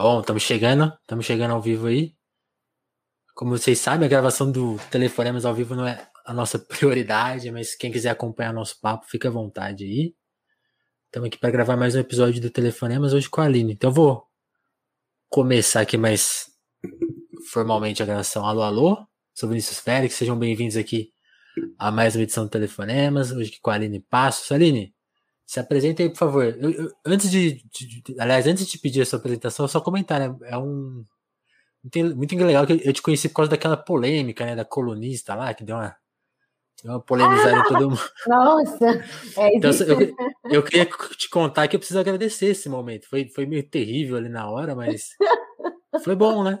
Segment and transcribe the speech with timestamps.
[0.00, 2.14] Bom, estamos chegando, estamos chegando ao vivo aí.
[3.34, 7.74] Como vocês sabem, a gravação do Telefonemas ao vivo não é a nossa prioridade, mas
[7.74, 10.14] quem quiser acompanhar nosso papo, fica à vontade aí.
[11.06, 13.72] Estamos aqui para gravar mais um episódio do Telefonemas hoje com a Aline.
[13.72, 14.24] Então eu vou
[15.28, 16.46] começar aqui mais
[17.50, 18.46] formalmente a gravação.
[18.46, 19.04] Alô, alô,
[19.34, 21.10] sou Vinícius Félix, sejam bem-vindos aqui
[21.76, 24.52] a mais uma edição do Telefonemas, hoje aqui com a Aline Passos.
[24.52, 24.94] Aline,
[25.48, 26.44] se apresenta aí, por favor.
[26.44, 30.20] Eu, eu, antes de, de, de, Aliás, antes de pedir a sua apresentação, só comentar,
[30.20, 30.36] né?
[30.42, 31.02] É um.
[32.14, 34.54] Muito, legal que eu te conheci por causa daquela polêmica, né?
[34.54, 35.96] Da colunista lá, que deu uma.
[36.82, 38.00] Deu uma polemizada ah, em todo mundo.
[38.28, 38.86] Nossa!
[39.38, 40.14] É então, eu,
[40.52, 40.84] eu queria
[41.16, 43.08] te contar que eu preciso agradecer esse momento.
[43.08, 45.12] Foi, foi meio terrível ali na hora, mas.
[46.04, 46.60] Foi bom, né?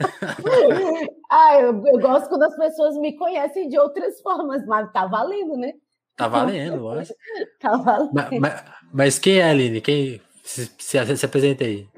[1.30, 5.56] ah, eu, eu gosto quando as pessoas me conhecem de outras formas, mas tá valendo,
[5.56, 5.72] né?
[6.18, 7.16] Tá valendo, lógico.
[7.60, 8.10] tá valendo.
[8.12, 9.80] Mas, mas, mas, quem é Aline?
[9.80, 11.88] Quem se, se, se apresenta aí?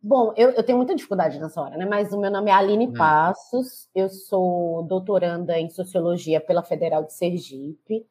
[0.00, 1.86] Bom, eu, eu, tenho muita dificuldade nessa hora, né?
[1.86, 2.92] Mas o meu nome é Aline hum.
[2.92, 8.06] Passos, eu sou doutoranda em Sociologia pela Federal de Sergipe,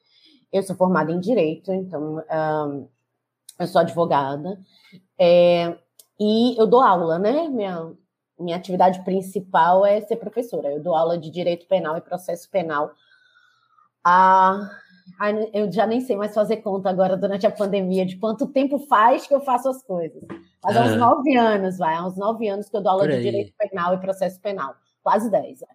[0.51, 2.89] eu sou formada em Direito, então um,
[3.59, 4.59] eu sou advogada,
[5.19, 5.77] é,
[6.19, 7.47] e eu dou aula, né?
[7.47, 7.93] Minha,
[8.39, 12.91] minha atividade principal é ser professora, eu dou aula de Direito Penal e Processo Penal
[14.03, 14.69] há
[15.19, 18.79] Ai, eu já nem sei mais fazer conta agora durante a pandemia de quanto tempo
[18.87, 20.23] faz que eu faço as coisas.
[20.61, 21.95] Faz uns nove anos, vai.
[21.95, 24.75] Há uns nove anos que eu dou aula de direito penal e processo penal.
[25.01, 25.61] Quase dez.
[25.61, 25.67] É.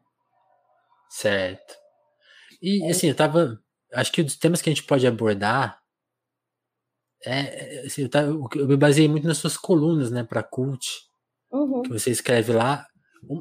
[1.09, 1.75] Certo.
[2.63, 2.91] E é.
[2.91, 3.59] assim, eu tava.
[3.93, 5.79] Acho que dos temas que a gente pode abordar
[7.25, 7.85] é.
[7.87, 10.87] Assim, eu, tava, eu me baseei muito nas suas colunas, né, para cult.
[11.51, 11.83] Uhum.
[11.83, 12.87] Que você escreve lá.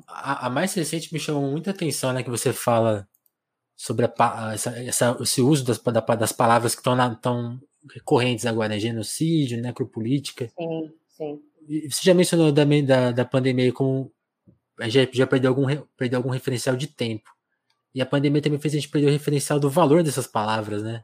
[0.07, 2.23] A, a mais recente me chamou muita atenção, né?
[2.23, 3.07] Que você fala
[3.77, 5.79] sobre a, essa, essa, esse uso das,
[6.19, 7.61] das palavras que estão tão
[7.93, 8.79] recorrentes agora, né?
[8.79, 10.51] genocídio, necropolítica.
[10.57, 11.39] Sim, sim.
[11.89, 14.11] Você já mencionou também da, da pandemia como
[14.81, 17.29] já, já perdeu, algum, perdeu algum referencial de tempo.
[17.93, 21.03] E a pandemia também fez a gente perder o referencial do valor dessas palavras, né?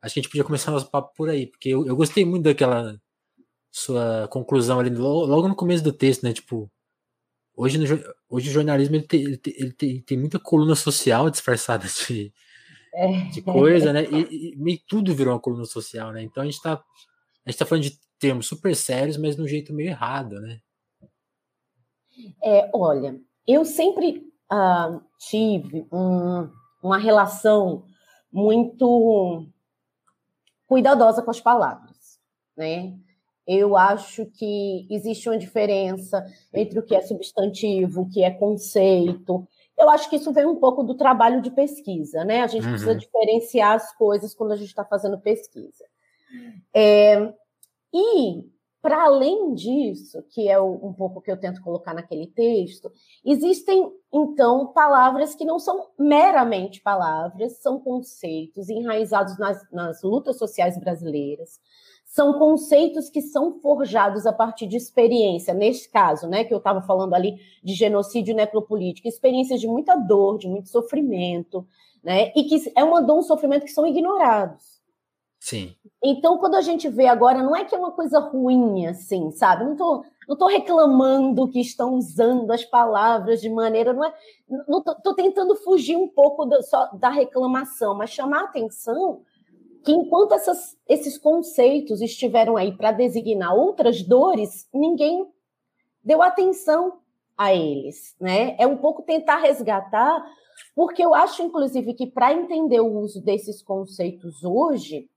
[0.00, 2.44] Acho que a gente podia começar nosso papo por aí, porque eu, eu gostei muito
[2.44, 3.00] daquela
[3.70, 6.32] sua conclusão ali, logo no começo do texto, né?
[6.32, 6.70] Tipo,
[7.60, 7.84] Hoje, no,
[8.30, 12.32] hoje o jornalismo ele tem, ele, tem, ele tem, tem, muita coluna social disfarçada de,
[12.94, 13.24] é.
[13.30, 14.04] de coisa, né?
[14.04, 16.22] E, e, meio tudo virou uma coluna social, né?
[16.22, 19.48] Então a gente está a gente tá falando de termos super sérios, mas de um
[19.48, 20.60] jeito meio errado, né?
[22.44, 26.48] É, olha, eu sempre uh, tive um,
[26.80, 27.84] uma relação
[28.32, 29.44] muito
[30.64, 32.20] cuidadosa com as palavras,
[32.56, 32.96] né?
[33.48, 36.22] Eu acho que existe uma diferença
[36.52, 39.48] entre o que é substantivo, o que é conceito.
[39.78, 42.42] Eu acho que isso vem um pouco do trabalho de pesquisa, né?
[42.42, 42.72] A gente uhum.
[42.72, 45.82] precisa diferenciar as coisas quando a gente está fazendo pesquisa.
[46.74, 47.32] É,
[47.94, 48.44] e,
[48.82, 52.92] para além disso, que é um pouco que eu tento colocar naquele texto,
[53.24, 60.78] existem, então, palavras que não são meramente palavras, são conceitos enraizados nas, nas lutas sociais
[60.78, 61.58] brasileiras,
[62.08, 66.80] são conceitos que são forjados a partir de experiência, neste caso, né, que eu estava
[66.80, 71.68] falando ali de genocídio necropolítico, experiências de muita dor, de muito sofrimento,
[72.02, 74.78] né, e que é uma dor, um sofrimento que são ignorados.
[75.38, 75.76] Sim.
[76.02, 79.64] Então, quando a gente vê agora, não é que é uma coisa ruim, assim, sabe?
[79.64, 84.14] Não tô, não tô reclamando que estão usando as palavras de maneira, não é,
[84.66, 89.20] não tô, tô tentando fugir um pouco da, só, da reclamação, mas chamar atenção
[89.88, 95.26] que enquanto essas, esses conceitos estiveram aí para designar outras dores, ninguém
[96.04, 96.98] deu atenção
[97.38, 98.54] a eles, né?
[98.58, 100.22] É um pouco tentar resgatar,
[100.76, 105.08] porque eu acho, inclusive, que para entender o uso desses conceitos hoje,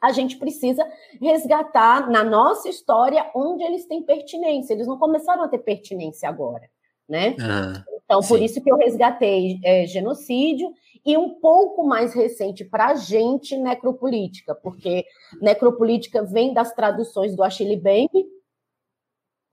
[0.00, 0.90] a gente precisa
[1.20, 4.72] resgatar na nossa história onde eles têm pertinência.
[4.72, 6.70] Eles não começaram a ter pertinência agora,
[7.06, 7.36] né?
[7.42, 8.28] Ah, então, sim.
[8.28, 10.72] por isso que eu resgatei é, genocídio
[11.04, 15.04] e um pouco mais recente para a gente, necropolítica, porque
[15.42, 18.24] necropolítica vem das traduções do Achille Mbembe,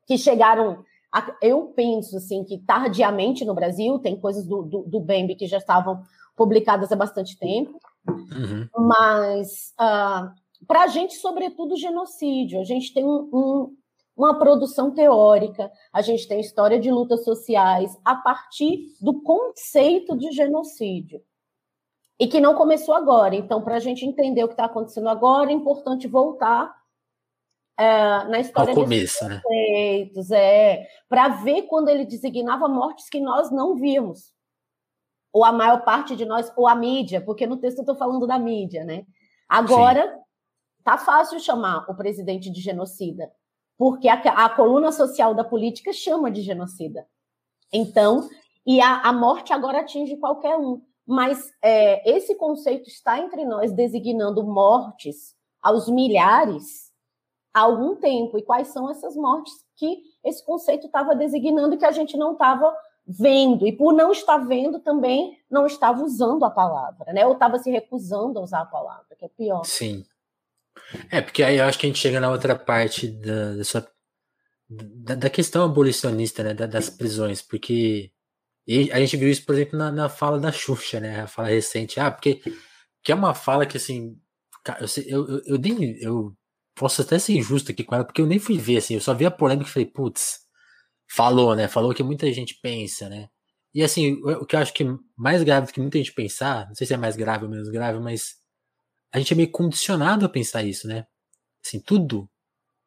[0.07, 4.99] que chegaram, a, eu penso assim, que tardiamente no Brasil, tem coisas do, do, do
[5.01, 6.01] Bembe que já estavam
[6.33, 7.77] publicadas há bastante tempo,
[8.07, 8.69] uhum.
[8.87, 10.33] mas uh, ah,
[10.65, 12.59] para a gente, sobretudo, genocídio.
[12.61, 13.75] A gente tem um, um,
[14.15, 20.31] uma produção teórica, a gente tem história de lutas sociais a partir do conceito de
[20.31, 21.21] genocídio
[22.19, 23.35] e que não começou agora.
[23.35, 26.73] Então, para a gente entender o que está acontecendo agora, é importante voltar
[27.77, 29.41] é, na história Ao começo, né?
[29.43, 34.33] conceitos, é, para ver quando ele designava mortes que nós não vimos.
[35.33, 38.25] Ou a maior parte de nós, ou a mídia, porque no texto eu estou falando
[38.25, 39.05] da mídia, né?
[39.49, 40.21] Agora, Sim.
[40.85, 43.29] tá fácil chamar o presidente de genocida.
[43.77, 47.05] Porque a, a coluna social da política chama de genocida.
[47.71, 48.29] Então,
[48.65, 50.81] e a, a morte agora atinge qualquer um.
[51.05, 56.91] Mas é, esse conceito está entre nós designando mortes aos milhares
[57.53, 58.37] há algum tempo.
[58.37, 62.75] E quais são essas mortes que esse conceito estava designando que a gente não estava
[63.05, 63.67] vendo?
[63.67, 67.25] E por não estar vendo, também não estava usando a palavra, né?
[67.27, 69.63] Ou estava se recusando a usar a palavra, que é pior.
[69.63, 70.03] Sim.
[71.11, 73.87] É, porque aí eu acho que a gente chega na outra parte da, dessa,
[74.69, 76.53] da, da questão abolicionista, né?
[76.53, 78.11] Da, das prisões, porque
[78.67, 81.21] e a gente viu isso, por exemplo, na, na fala da Xuxa, né?
[81.21, 81.99] A fala recente.
[81.99, 82.41] Ah, porque
[83.03, 84.17] que é uma fala que, assim,
[85.07, 85.97] eu, eu, eu, nem.
[86.01, 86.35] Eu
[86.75, 89.13] posso até ser injusto aqui com ela, porque eu nem fui ver, assim, eu só
[89.13, 90.39] vi a polêmica e falei, putz,
[91.09, 91.67] falou, né?
[91.67, 93.29] Falou que muita gente pensa, né?
[93.73, 94.85] E assim, o que eu acho que
[95.17, 97.69] mais grave do que muita gente pensar, não sei se é mais grave ou menos
[97.69, 98.35] grave, mas
[99.15, 101.07] a gente é meio condicionado a pensar isso, né?
[101.65, 102.29] Assim, tudo,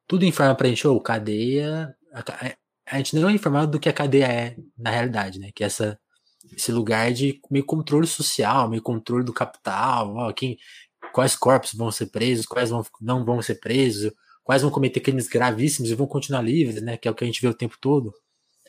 [0.06, 1.96] tudo informa pra gente, ou oh, cadeia,
[2.86, 5.50] a gente não é informado do que a cadeia é na realidade, né?
[5.54, 5.98] Que é essa,
[6.54, 10.58] esse lugar de meio controle social, meio controle do capital, ó, quem,
[11.14, 14.12] quais corpos vão ser presos, quais vão, não vão ser presos,
[14.44, 16.98] quais vão cometer crimes gravíssimos e vão continuar livres, né?
[16.98, 18.12] Que é o que a gente vê o tempo todo.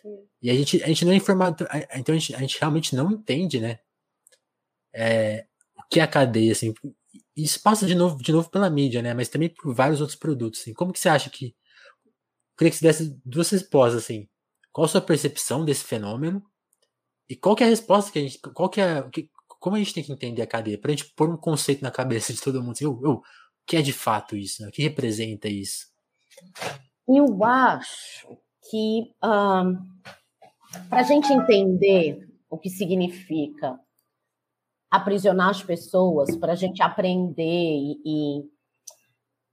[0.01, 0.17] Sim.
[0.41, 3.11] E a gente, a gente não é informado, então a gente, a gente realmente não
[3.11, 3.79] entende, né?
[4.94, 5.45] É,
[5.77, 6.73] o que é a cadeia, assim.
[7.36, 9.14] Isso passa de novo, de novo pela mídia, né?
[9.14, 10.62] Mas também por vários outros produtos.
[10.62, 10.74] Assim.
[10.74, 11.56] Como que você acha que
[12.58, 14.28] queria que você desse duas respostas, assim.
[14.72, 16.44] Qual a sua percepção desse fenômeno?
[17.30, 18.40] E qual que é a resposta que a gente.
[18.40, 19.02] Qual que é.
[19.10, 19.30] Que,
[19.60, 20.78] como a gente tem que entender a cadeia?
[20.78, 22.74] Pra gente pôr um conceito na cabeça de todo mundo.
[22.74, 23.24] Assim, eu, eu, o
[23.66, 24.62] que é de fato isso?
[24.62, 24.70] Né?
[24.70, 25.88] O que representa isso?
[27.08, 28.38] Eu acho
[28.70, 29.78] que um,
[30.90, 33.80] para a gente entender o que significa
[34.89, 38.59] aprisionar as pessoas, para a gente aprender e, e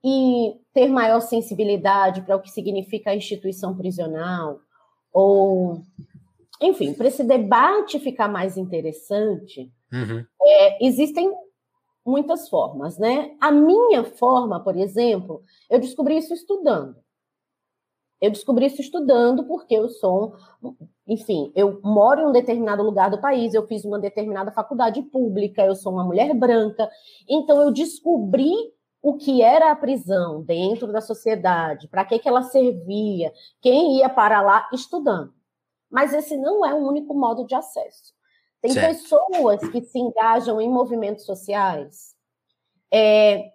[0.08, 4.60] e ter maior sensibilidade para o que significa a instituição prisional,
[5.12, 5.82] ou,
[6.62, 10.24] enfim, para esse debate ficar mais interessante, uhum.
[10.40, 11.28] é, existem
[12.04, 13.34] muitas formas, né?
[13.40, 16.94] A minha forma, por exemplo, eu descobri isso estudando.
[18.20, 20.34] Eu descobri isso estudando porque eu sou,
[21.06, 25.64] enfim, eu moro em um determinado lugar do país, eu fiz uma determinada faculdade pública,
[25.64, 26.88] eu sou uma mulher branca,
[27.28, 28.54] então eu descobri
[29.02, 34.08] o que era a prisão dentro da sociedade, para que, que ela servia, quem ia
[34.08, 35.32] para lá estudando.
[35.90, 38.14] Mas esse não é o único modo de acesso.
[38.60, 38.88] Tem certo.
[38.88, 42.16] pessoas que se engajam em movimentos sociais
[42.92, 43.52] é,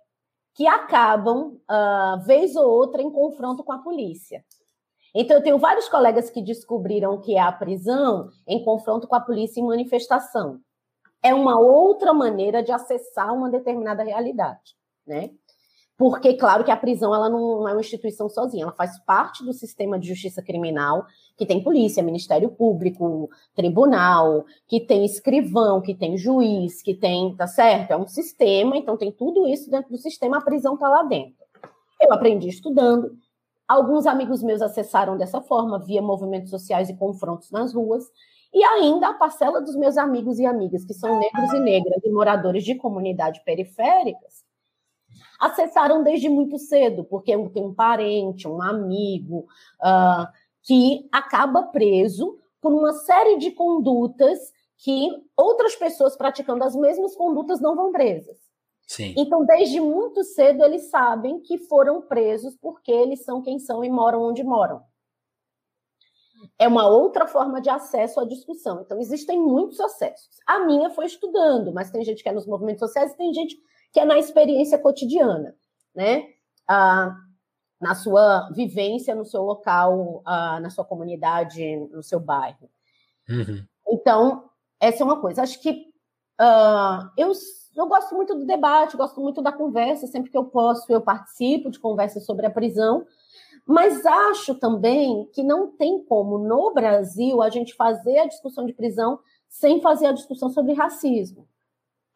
[0.53, 4.43] que acabam, uh, vez ou outra, em confronto com a polícia.
[5.13, 9.19] Então, eu tenho vários colegas que descobriram que é a prisão em confronto com a
[9.19, 10.59] polícia em manifestação.
[11.21, 14.75] É uma outra maneira de acessar uma determinada realidade,
[15.05, 15.31] né?
[16.01, 19.53] Porque, claro, que a prisão ela não é uma instituição sozinha, ela faz parte do
[19.53, 21.05] sistema de justiça criminal,
[21.37, 27.45] que tem polícia, Ministério Público, tribunal, que tem escrivão, que tem juiz, que tem, tá
[27.45, 27.91] certo?
[27.91, 31.35] É um sistema, então tem tudo isso dentro do sistema, a prisão tá lá dentro.
[32.01, 33.15] Eu aprendi estudando,
[33.67, 38.05] alguns amigos meus acessaram dessa forma, via movimentos sociais e confrontos nas ruas,
[38.51, 42.09] e ainda a parcela dos meus amigos e amigas que são negros e negras e
[42.09, 44.49] moradores de comunidades periféricas,
[45.41, 49.47] acessaram desde muito cedo, porque tem um parente, um amigo,
[49.81, 50.27] uh,
[50.61, 54.37] que acaba preso por uma série de condutas
[54.77, 58.37] que outras pessoas praticando as mesmas condutas não vão presas.
[58.87, 59.15] Sim.
[59.17, 63.89] Então, desde muito cedo, eles sabem que foram presos porque eles são quem são e
[63.89, 64.81] moram onde moram.
[66.59, 68.81] É uma outra forma de acesso à discussão.
[68.81, 70.37] Então, existem muitos acessos.
[70.45, 73.57] A minha foi estudando, mas tem gente que é nos movimentos sociais e tem gente
[73.91, 75.55] que é na experiência cotidiana,
[75.93, 76.29] né?
[76.67, 77.15] Ah,
[77.79, 82.69] na sua vivência, no seu local, ah, na sua comunidade, no seu bairro.
[83.29, 83.65] Uhum.
[83.89, 85.41] Então, essa é uma coisa.
[85.41, 85.91] Acho que
[86.39, 87.31] ah, eu,
[87.75, 90.07] eu gosto muito do debate, gosto muito da conversa.
[90.07, 93.05] Sempre que eu posso, eu participo de conversas sobre a prisão.
[93.65, 98.73] Mas acho também que não tem como, no Brasil, a gente fazer a discussão de
[98.73, 101.47] prisão sem fazer a discussão sobre racismo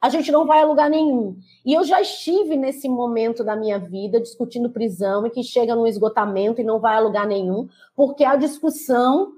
[0.05, 1.35] a gente não vai a lugar nenhum.
[1.65, 5.87] E eu já estive nesse momento da minha vida discutindo prisão e que chega no
[5.87, 9.33] esgotamento e não vai a lugar nenhum, porque a discussão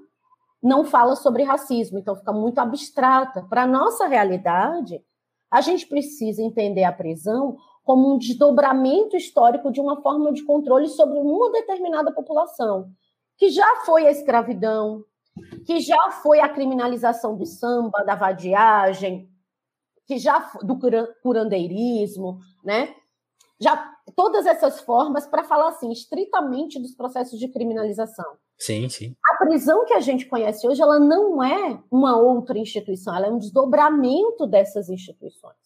[0.62, 3.46] não fala sobre racismo, então fica muito abstrata.
[3.48, 5.02] Para a nossa realidade,
[5.50, 10.88] a gente precisa entender a prisão como um desdobramento histórico de uma forma de controle
[10.88, 12.90] sobre uma determinada população,
[13.38, 15.02] que já foi a escravidão,
[15.64, 19.30] que já foi a criminalização do samba, da vadiagem,
[20.08, 20.76] que já do
[21.22, 22.92] curandeirismo, né?
[23.60, 28.36] já todas essas formas para falar assim, estritamente dos processos de criminalização.
[28.56, 29.14] Sim, sim.
[29.32, 33.30] A prisão que a gente conhece hoje, ela não é uma outra instituição, ela é
[33.30, 35.56] um desdobramento dessas instituições.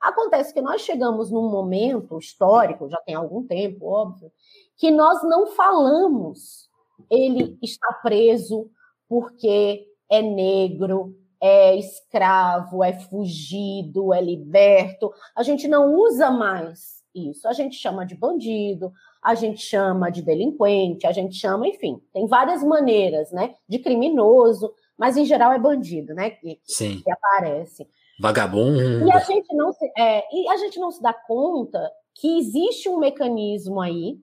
[0.00, 4.32] Acontece que nós chegamos num momento histórico, já tem algum tempo, óbvio,
[4.76, 6.70] que nós não falamos
[7.10, 8.70] ele está preso
[9.08, 15.12] porque é negro, é escravo, é fugido, é liberto.
[15.34, 17.48] A gente não usa mais isso.
[17.48, 22.28] A gente chama de bandido, a gente chama de delinquente, a gente chama, enfim, tem
[22.28, 23.56] várias maneiras, né?
[23.68, 26.30] De criminoso, mas em geral é bandido, né?
[26.30, 27.02] Que, Sim.
[27.02, 27.88] que aparece.
[28.20, 29.04] Vagabundo.
[29.08, 32.88] E a gente não se, é, e a gente não se dá conta que existe
[32.88, 34.16] um mecanismo aí,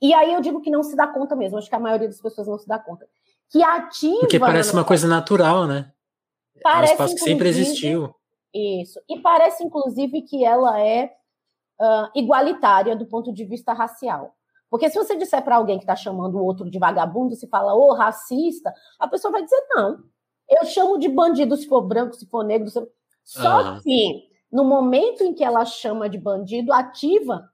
[0.00, 2.22] e aí eu digo que não se dá conta mesmo, acho que a maioria das
[2.22, 3.06] pessoas não se dá conta,
[3.50, 4.20] que ativa.
[4.20, 5.92] Porque parece uma coisa natural, né?
[6.62, 8.14] Parece, é um espaço que sempre existiu.
[8.54, 9.00] Isso.
[9.08, 11.12] E parece, inclusive, que ela é
[11.80, 14.34] uh, igualitária do ponto de vista racial.
[14.70, 17.74] Porque se você disser para alguém que está chamando o outro de vagabundo, se fala,
[17.74, 19.98] ô, oh, racista, a pessoa vai dizer, não.
[20.48, 22.68] Eu chamo de bandido se for branco, se for negro.
[22.68, 22.80] Se...
[23.22, 23.80] Só uhum.
[23.80, 27.48] que, no momento em que ela chama de bandido, ativa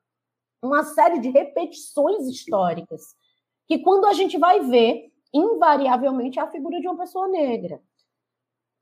[0.63, 3.03] uma série de repetições históricas.
[3.67, 7.81] Que quando a gente vai ver, invariavelmente é a figura de uma pessoa negra.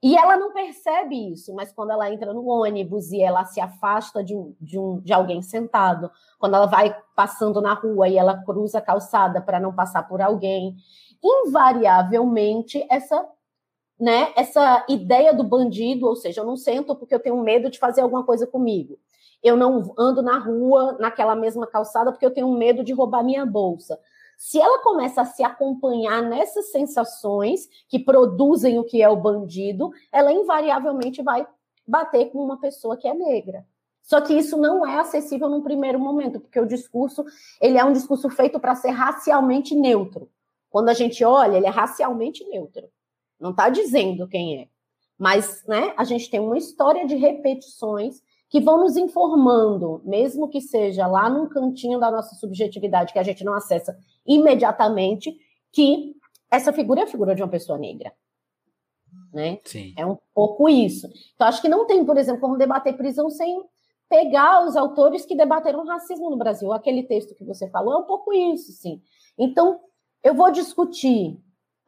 [0.01, 4.23] E ela não percebe isso, mas quando ela entra no ônibus e ela se afasta
[4.23, 8.41] de, um, de, um, de alguém sentado, quando ela vai passando na rua e ela
[8.45, 10.77] cruza a calçada para não passar por alguém,
[11.23, 13.29] invariavelmente essa,
[13.99, 17.81] né, essa ideia do bandido, ou seja, eu não sento porque eu tenho medo de
[17.81, 19.01] fazer alguma coisa comigo.
[19.43, 23.45] Eu não ando na rua naquela mesma calçada porque eu tenho medo de roubar minha
[23.45, 23.99] bolsa.
[24.39, 29.91] Se ela começa a se acompanhar nessas sensações que produzem o que é o bandido,
[30.13, 31.45] ela invariavelmente vai
[31.85, 33.67] bater com uma pessoa que é negra.
[34.01, 37.25] Só que isso não é acessível num primeiro momento, porque o discurso
[37.61, 40.31] ele é um discurso feito para ser racialmente neutro.
[40.71, 42.89] Quando a gente olha, ele é racialmente neutro.
[43.41, 44.69] Não está dizendo quem é.
[45.19, 50.61] Mas né, a gente tem uma história de repetições que vão nos informando, mesmo que
[50.61, 53.99] seja lá num cantinho da nossa subjetividade que a gente não acessa
[54.29, 55.35] imediatamente,
[55.73, 56.15] que
[56.51, 58.13] essa figura é a figura de uma pessoa negra.
[59.33, 59.59] Né?
[59.65, 59.95] Sim.
[59.97, 61.09] É um pouco isso.
[61.35, 63.63] Então, acho que não tem, por exemplo, como debater prisão sem
[64.09, 66.73] pegar os autores que debateram racismo no Brasil.
[66.73, 69.03] Aquele texto que você falou é um pouco isso, sim.
[69.39, 69.81] Então,
[70.23, 71.39] eu vou discutir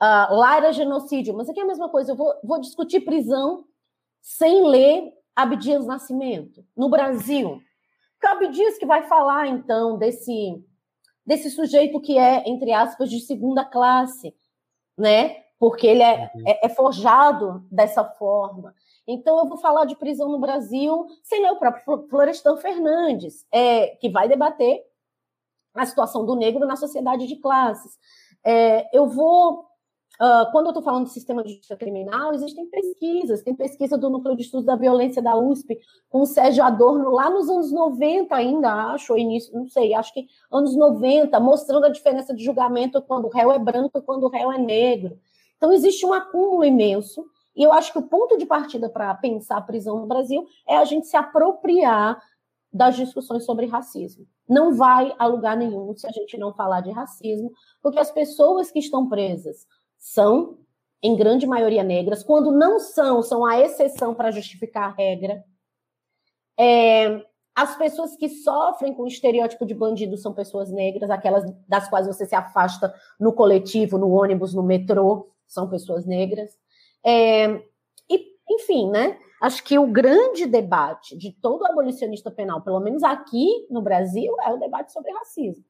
[0.01, 3.65] uh, lá era genocídio, mas aqui é a mesma coisa, eu vou, vou discutir prisão
[4.21, 7.61] sem ler Abdias Nascimento, no Brasil.
[8.21, 10.63] Que é Abdias que vai falar, então, desse,
[11.31, 14.35] desse sujeito que é, entre aspas, de segunda classe,
[14.99, 15.45] né?
[15.61, 16.43] Porque ele é, uhum.
[16.45, 18.75] é, é forjado dessa forma.
[19.07, 23.95] Então, eu vou falar de prisão no Brasil sem ler o próprio Florestan Fernandes, é,
[24.01, 24.83] que vai debater
[25.73, 27.97] a situação do negro na sociedade de classes.
[28.43, 29.70] É, eu vou
[30.21, 33.43] Uh, quando eu estou falando de sistema de justiça criminal, existem pesquisas.
[33.43, 35.79] Tem pesquisa do Núcleo de Estudos da Violência da USP,
[36.11, 40.27] com o Sérgio Adorno, lá nos anos 90 ainda, acho, início, não sei, acho que
[40.53, 44.29] anos 90, mostrando a diferença de julgamento quando o réu é branco e quando o
[44.29, 45.19] réu é negro.
[45.57, 47.25] Então, existe um acúmulo imenso,
[47.57, 50.77] e eu acho que o ponto de partida para pensar a prisão no Brasil é
[50.77, 52.21] a gente se apropriar
[52.71, 54.27] das discussões sobre racismo.
[54.49, 57.51] Não vai a lugar nenhum se a gente não falar de racismo,
[57.83, 59.67] porque as pessoas que estão presas
[60.01, 60.59] são,
[61.03, 62.25] em grande maioria, negras.
[62.25, 65.45] Quando não são, são a exceção para justificar a regra.
[66.59, 71.89] É, as pessoas que sofrem com o estereótipo de bandido são pessoas negras, aquelas das
[71.89, 76.59] quais você se afasta no coletivo, no ônibus, no metrô, são pessoas negras.
[77.05, 77.63] É,
[78.09, 79.19] e, enfim, né?
[79.41, 84.53] Acho que o grande debate de todo abolicionista penal, pelo menos aqui no Brasil, é
[84.53, 85.65] o debate sobre racismo.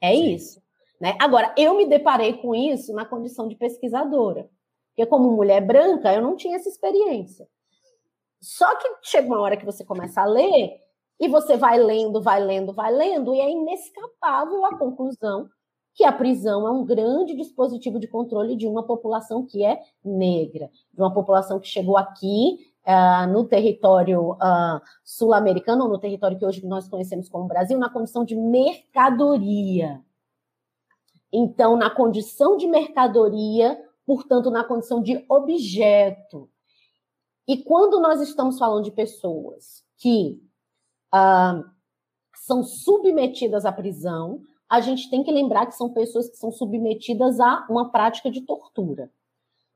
[0.00, 0.34] É Sim.
[0.34, 0.62] isso.
[1.02, 1.16] Né?
[1.18, 4.48] Agora, eu me deparei com isso na condição de pesquisadora,
[4.90, 7.48] porque como mulher branca, eu não tinha essa experiência.
[8.40, 10.80] Só que chega uma hora que você começa a ler,
[11.18, 15.48] e você vai lendo, vai lendo, vai lendo, e é inescapável a conclusão
[15.92, 20.70] que a prisão é um grande dispositivo de controle de uma população que é negra,
[20.94, 26.46] de uma população que chegou aqui uh, no território uh, sul-americano, ou no território que
[26.46, 30.00] hoje nós conhecemos como Brasil, na condição de mercadoria.
[31.32, 36.50] Então, na condição de mercadoria, portanto, na condição de objeto.
[37.48, 40.40] E quando nós estamos falando de pessoas que
[41.10, 41.62] ah,
[42.34, 47.40] são submetidas à prisão, a gente tem que lembrar que são pessoas que são submetidas
[47.40, 49.10] a uma prática de tortura.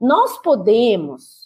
[0.01, 1.46] Nós podemos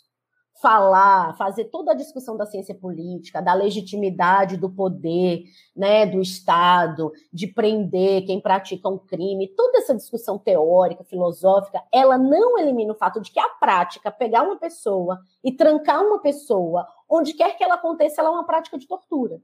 [0.61, 7.13] falar, fazer toda a discussão da ciência política, da legitimidade do poder, né, do Estado,
[7.33, 12.97] de prender quem pratica um crime, toda essa discussão teórica, filosófica, ela não elimina o
[12.97, 17.65] fato de que a prática, pegar uma pessoa e trancar uma pessoa, onde quer que
[17.65, 19.41] ela aconteça, ela é uma prática de tortura.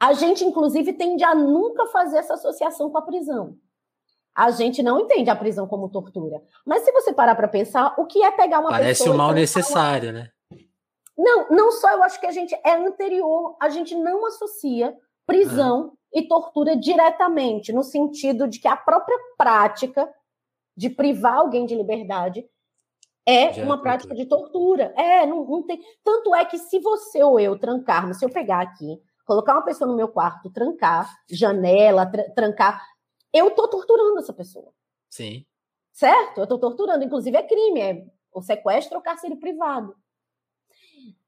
[0.00, 3.58] A gente, inclusive, tende a nunca fazer essa associação com a prisão
[4.34, 6.42] a gente não entende a prisão como tortura.
[6.64, 9.08] Mas se você parar para pensar, o que é pegar uma Parece pessoa...
[9.08, 10.30] Parece um mal necessário, né?
[11.16, 14.96] Não, não só eu acho que a gente é anterior, a gente não associa
[15.26, 20.08] prisão e tortura diretamente, no sentido de que a própria prática
[20.76, 22.44] de privar alguém de liberdade
[23.26, 24.94] é Já é uma é prática de tortura.
[24.96, 25.80] É, não, não tem.
[26.02, 29.88] Tanto é que se você ou eu trancarmos, se eu pegar aqui, colocar uma pessoa
[29.88, 32.82] no meu quarto, trancar janela, tra trancar
[33.32, 34.72] eu estou torturando essa pessoa.
[35.08, 35.44] Sim.
[35.92, 36.38] Certo?
[36.38, 37.04] Eu estou torturando.
[37.04, 39.94] Inclusive, é crime, é o sequestro ou cárcere privado.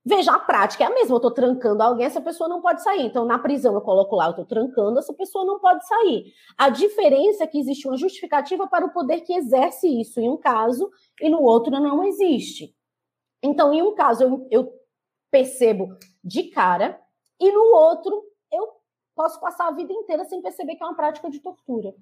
[0.04, 1.14] Veja, a prática é a mesma.
[1.14, 3.06] Eu estou trancando alguém, essa pessoa não pode sair.
[3.06, 6.32] Então, na prisão, eu coloco lá, eu estou trancando, essa pessoa não pode sair.
[6.58, 10.36] A diferença é que existe uma justificativa para o poder que exerce isso em um
[10.36, 10.90] caso
[11.20, 12.74] e no outro não existe.
[13.40, 14.72] Então, em um caso, eu, eu
[15.30, 17.00] percebo de cara
[17.38, 18.22] e no outro,
[19.14, 21.94] posso passar a vida inteira sem perceber que é uma prática de tortura.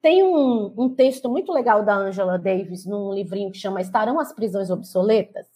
[0.00, 4.32] Tem um, um texto muito legal da Angela Davis num livrinho que chama Estarão as
[4.32, 5.46] Prisões Obsoletas,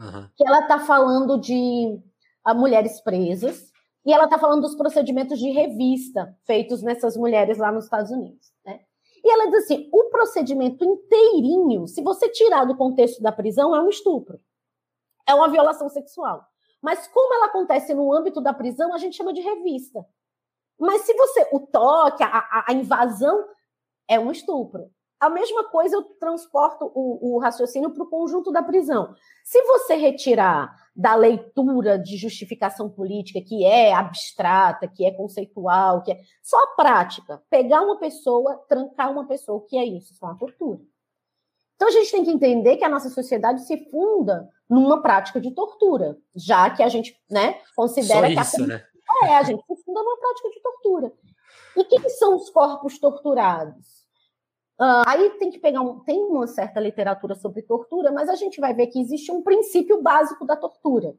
[0.00, 0.28] uhum.
[0.36, 2.00] que ela está falando de
[2.42, 3.70] ah, mulheres presas
[4.04, 8.52] e ela está falando dos procedimentos de revista feitos nessas mulheres lá nos Estados Unidos.
[8.64, 8.80] Né?
[9.22, 13.80] E ela diz assim: o procedimento inteirinho, se você tirar do contexto da prisão, é
[13.80, 14.38] um estupro,
[15.26, 16.46] é uma violação sexual.
[16.82, 20.06] Mas como ela acontece no âmbito da prisão, a gente chama de revista.
[20.78, 21.48] Mas se você.
[21.52, 23.44] O toque, a, a invasão
[24.08, 24.90] é um estupro.
[25.20, 29.14] A mesma coisa eu transporto o, o raciocínio para o conjunto da prisão.
[29.42, 36.12] Se você retirar da leitura de justificação política, que é abstrata, que é conceitual, que
[36.12, 40.12] é só a prática, pegar uma pessoa, trancar uma pessoa, o que é isso?
[40.12, 40.80] Isso é uma tortura.
[41.76, 45.50] Então a gente tem que entender que a nossa sociedade se funda numa prática de
[45.50, 48.84] tortura, já que a gente né, considera Só isso, que a, né?
[49.22, 51.12] É, a gente se funda numa prática de tortura.
[51.76, 54.04] E quem são os corpos torturados?
[54.80, 58.60] Uh, aí tem que pegar um, tem uma certa literatura sobre tortura, mas a gente
[58.60, 61.14] vai ver que existe um princípio básico da tortura,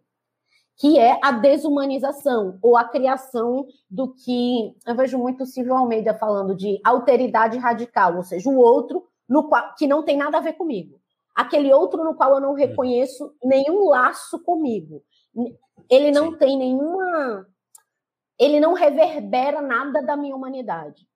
[0.76, 6.14] que é a desumanização ou a criação do que eu vejo muito o Silvio Almeida
[6.14, 10.42] falando de alteridade radical, ou seja, o outro no qual, que não tem nada a
[10.42, 11.00] ver comigo,
[11.34, 15.02] aquele outro no qual eu não reconheço nenhum laço comigo,
[15.90, 16.38] ele não Sim.
[16.38, 17.48] tem nenhuma
[18.40, 21.08] ele não reverbera nada da minha humanidade,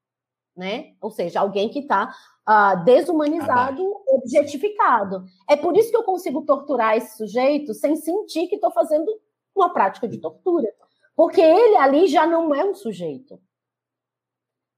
[0.55, 0.95] né?
[1.01, 2.11] Ou seja, alguém que está uh,
[2.45, 5.25] ah, desumanizado, objetificado.
[5.49, 9.09] É por isso que eu consigo torturar esse sujeito sem sentir que estou fazendo
[9.55, 10.73] uma prática de tortura,
[11.15, 13.39] porque ele ali já não é um sujeito,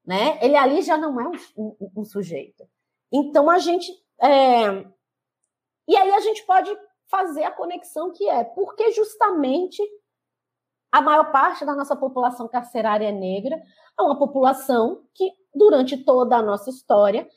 [0.06, 0.39] né?
[0.41, 2.67] Ele ali já não é um, um, um sujeito.
[3.12, 4.86] Então a gente é...
[5.88, 6.75] e aí a gente pode
[7.08, 9.82] fazer a conexão que é porque justamente
[10.91, 13.62] a maior parte da nossa população carcerária é negra,
[13.97, 17.30] é uma população que, durante toda a nossa história,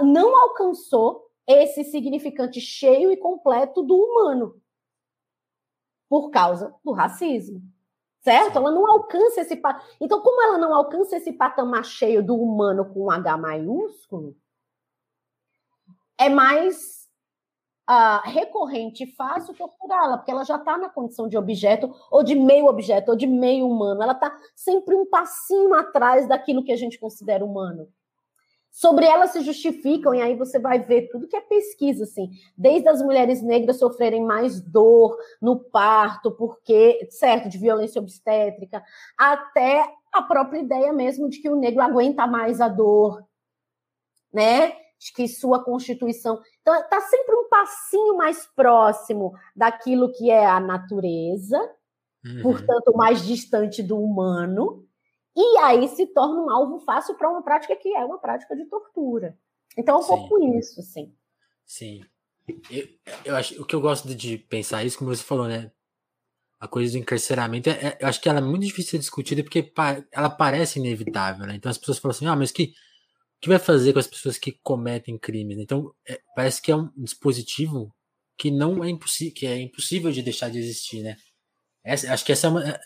[0.00, 4.60] não alcançou esse significante cheio e completo do humano,
[6.08, 7.62] por causa do racismo.
[8.22, 8.56] Certo?
[8.56, 9.58] Ela não alcança esse.
[9.98, 14.36] Então, como ela não alcança esse patamar cheio do humano com H maiúsculo,
[16.18, 16.99] é mais
[17.90, 22.36] uh, recorrente e fácil torturá-la, porque ela já está na condição de objeto, ou de
[22.36, 24.02] meio objeto, ou de meio humano.
[24.02, 27.88] Ela está sempre um passinho atrás daquilo que a gente considera humano.
[28.70, 32.88] Sobre ela se justificam, e aí você vai ver tudo que é pesquisa, assim, desde
[32.88, 38.80] as mulheres negras sofrerem mais dor no parto, porque, certo, de violência obstétrica,
[39.18, 43.24] até a própria ideia mesmo de que o negro aguenta mais a dor,
[44.32, 44.72] né?
[45.00, 46.40] De que sua constituição.
[46.60, 51.58] Então, está sempre um passinho mais próximo daquilo que é a natureza,
[52.24, 52.42] uhum.
[52.42, 54.86] portanto, mais distante do humano,
[55.34, 58.66] e aí se torna um alvo fácil para uma prática que é uma prática de
[58.66, 59.38] tortura.
[59.76, 60.08] Então, é um Sim.
[60.08, 61.14] pouco isso, sim.
[61.64, 62.04] Sim.
[62.70, 62.86] Eu,
[63.24, 65.70] eu acho, o que eu gosto de pensar isso, como você falou, né?
[66.58, 69.42] A coisa do encarceramento, é, é, eu acho que ela é muito difícil de discutir
[69.42, 69.72] porque
[70.12, 71.54] ela parece inevitável, né?
[71.54, 72.74] Então as pessoas falam assim, ah, mas que
[73.40, 75.56] que vai fazer com as pessoas que cometem crimes.
[75.56, 75.62] Né?
[75.62, 77.94] Então, é, parece que é um dispositivo
[78.36, 81.16] que não é impossível, que é impossível de deixar de existir, né?
[81.84, 82.80] Essa, acho que essa é uma, é,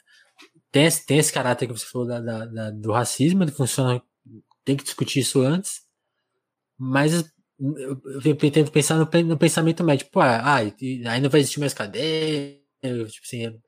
[0.70, 4.02] tem, esse, tem esse caráter que você falou da, da, da, do racismo, ele funciona,
[4.64, 5.82] tem que discutir isso antes,
[6.76, 7.12] mas
[7.58, 11.74] eu, eu tento pensar no, no pensamento médico, pô, ah, aí não vai existir mais
[11.74, 13.60] cadeia, tipo assim,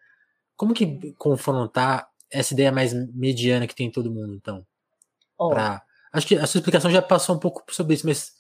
[0.57, 4.67] como que confrontar essa ideia mais mediana que tem em todo mundo, então?
[5.39, 5.51] Oh.
[5.51, 5.86] Pra,
[6.17, 8.33] acho que a sua explicação já passou um pouco sobre isso, mas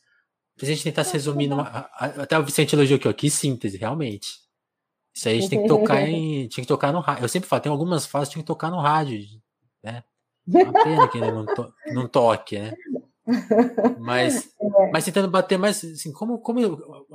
[0.56, 3.76] se a gente tentar se resumir numa, até o Vicente elogiou aqui, ó, que síntese,
[3.76, 4.28] realmente.
[5.14, 7.24] Isso aí a gente tem que tocar em, tinha que tocar no rádio.
[7.24, 9.18] Eu sempre falo, tem algumas fases que tinha que tocar no rádio,
[9.82, 10.04] né?
[10.46, 12.72] Uma pena que ainda não, to, não toque, né?
[13.98, 14.90] Mas, é.
[14.92, 17.06] mas tentando bater mais, assim, como, como eu,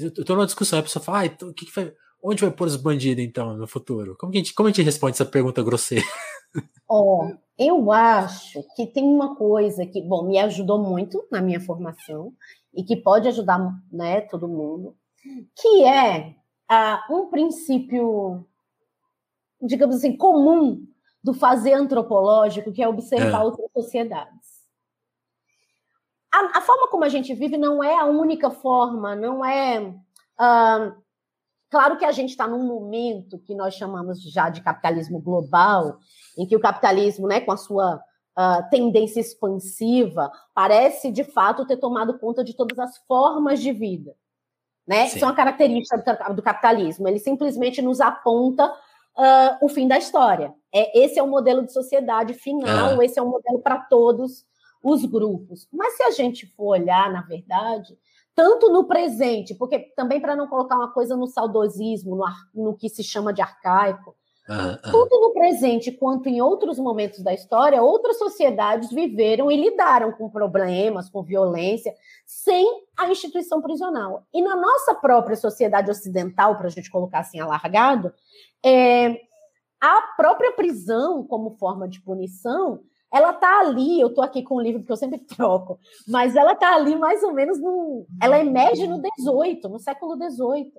[0.00, 1.92] eu tô numa discussão, a pessoa fala, ah, então, o que, que vai,
[2.24, 4.16] onde vai pôr os bandidos então no futuro?
[4.18, 6.04] Como a gente, como a gente responde essa pergunta grosseira?
[6.88, 11.60] Ó, oh, eu acho que tem uma coisa que, bom, me ajudou muito na minha
[11.60, 12.32] formação
[12.72, 13.60] e que pode ajudar,
[13.92, 14.96] né, todo mundo,
[15.56, 16.34] que é
[16.70, 18.46] uh, um princípio,
[19.60, 20.86] digamos assim, comum
[21.22, 23.44] do fazer antropológico, que é observar é.
[23.44, 24.44] outras sociedades
[26.34, 29.80] a, a, forma como a gente vive não é a única forma, não é.
[29.80, 31.03] Uh,
[31.74, 35.98] claro que a gente está num momento que nós chamamos já de capitalismo global,
[36.38, 41.76] em que o capitalismo, né, com a sua uh, tendência expansiva, parece de fato ter
[41.76, 44.14] tomado conta de todas as formas de vida.
[44.86, 45.06] Né?
[45.06, 47.08] Isso é uma característica do, do capitalismo.
[47.08, 50.54] Ele simplesmente nos aponta uh, o fim da história.
[50.72, 54.46] É, esse é o modelo de sociedade final, esse é o modelo para todos
[54.80, 55.66] os grupos.
[55.72, 57.98] Mas se a gente for olhar, na verdade,
[58.34, 62.88] tanto no presente, porque também para não colocar uma coisa no saudosismo, no, no que
[62.88, 64.14] se chama de arcaico,
[64.48, 64.90] ah, ah.
[64.90, 70.28] tanto no presente quanto em outros momentos da história, outras sociedades viveram e lidaram com
[70.28, 71.94] problemas, com violência,
[72.26, 72.66] sem
[72.96, 74.26] a instituição prisional.
[74.32, 78.12] E na nossa própria sociedade ocidental, para a gente colocar assim alargado,
[78.64, 79.20] é,
[79.80, 82.80] a própria prisão como forma de punição
[83.14, 86.56] ela tá ali, eu tô aqui com o livro porque eu sempre troco, mas ela
[86.56, 90.72] tá ali mais ou menos no, ela emerge no 18, no século 18.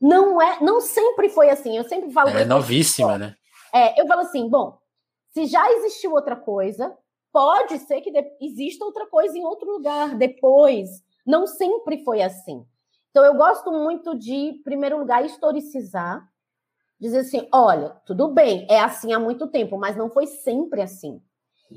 [0.00, 1.76] Não é, não sempre foi assim.
[1.76, 2.30] Eu sempre falo.
[2.30, 3.36] é novíssima, né?
[3.72, 4.76] É, eu falo assim, bom,
[5.32, 6.92] se já existiu outra coisa,
[7.32, 10.90] pode ser que exista outra coisa em outro lugar depois.
[11.24, 12.66] Não sempre foi assim.
[13.10, 16.28] Então eu gosto muito de, em primeiro lugar, historicizar
[17.02, 21.20] dizer assim: olha, tudo bem, é assim há muito tempo, mas não foi sempre assim.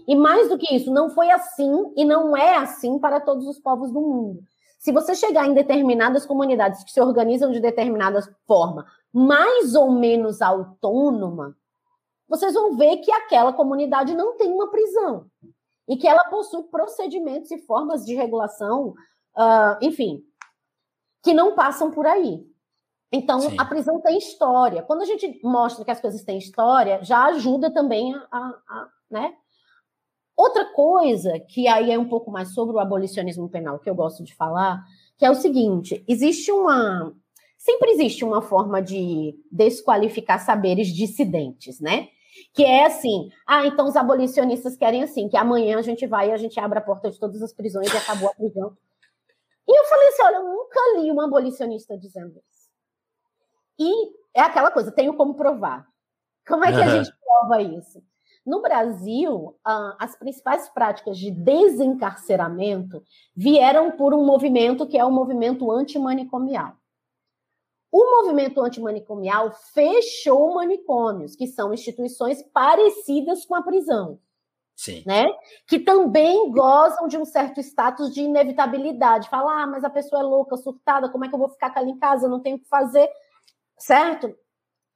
[0.08, 3.60] E mais do que isso, não foi assim e não é assim para todos os
[3.60, 4.44] povos do mundo.
[4.78, 10.42] Se você chegar em determinadas comunidades que se organizam de determinada forma, mais ou menos
[10.42, 11.58] autônoma,
[12.28, 15.26] vocês vão ver que aquela comunidade não tem uma prisão
[15.88, 18.90] e que ela possui procedimentos e formas de regulação,
[19.38, 20.24] uh, enfim,
[21.24, 22.46] que não passam por aí.
[23.16, 23.56] Então, Sim.
[23.58, 24.84] a prisão tem história.
[24.84, 28.88] Quando a gente mostra que as coisas têm história, já ajuda também a, a, a
[29.10, 29.34] né?
[30.36, 34.22] Outra coisa que aí é um pouco mais sobre o abolicionismo penal que eu gosto
[34.22, 34.84] de falar,
[35.18, 37.14] que é o seguinte: existe uma
[37.58, 42.10] sempre existe uma forma de desqualificar saberes dissidentes, né?
[42.54, 46.34] Que é assim, ah, então os abolicionistas querem assim, que amanhã a gente vai e
[46.34, 48.76] a gente abre a porta de todas as prisões e acabou a prisão.
[49.66, 52.55] E eu falei assim, olha, eu nunca li um abolicionista dizendo isso.
[53.80, 53.92] E
[54.34, 55.88] é aquela coisa, tenho como provar.
[56.48, 58.04] Como é que a gente prova isso?
[58.46, 59.56] No Brasil,
[60.00, 63.02] as principais práticas de desencarceramento
[63.36, 66.76] vieram por um movimento que é o movimento antimanicomial.
[67.92, 74.20] O movimento antimanicomial fechou manicômios, que são instituições parecidas com a prisão.
[74.76, 75.02] Sim.
[75.08, 75.24] Né?
[75.66, 79.30] Que também gozam de um certo status de inevitabilidade.
[79.30, 81.80] Falar, ah, mas a pessoa é louca, surtada, como é que eu vou ficar com
[81.80, 82.26] ela em casa?
[82.26, 83.10] Eu não tenho o que fazer
[83.78, 84.36] certo?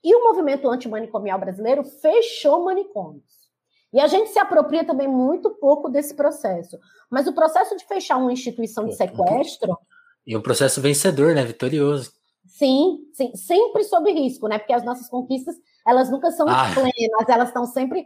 [0.04, 3.50] E o movimento antimanicomial brasileiro fechou manicômios.
[3.92, 6.78] E a gente se apropria também muito pouco desse processo.
[7.10, 9.78] Mas o processo de fechar uma instituição de sequestro.
[10.26, 11.44] E um processo vencedor, né?
[11.44, 12.14] Vitorioso.
[12.46, 14.60] Sim, sim, sempre sob risco, né?
[14.60, 15.56] Porque as nossas conquistas,
[15.88, 16.72] elas nunca são ah.
[16.74, 18.02] plenas, elas estão sempre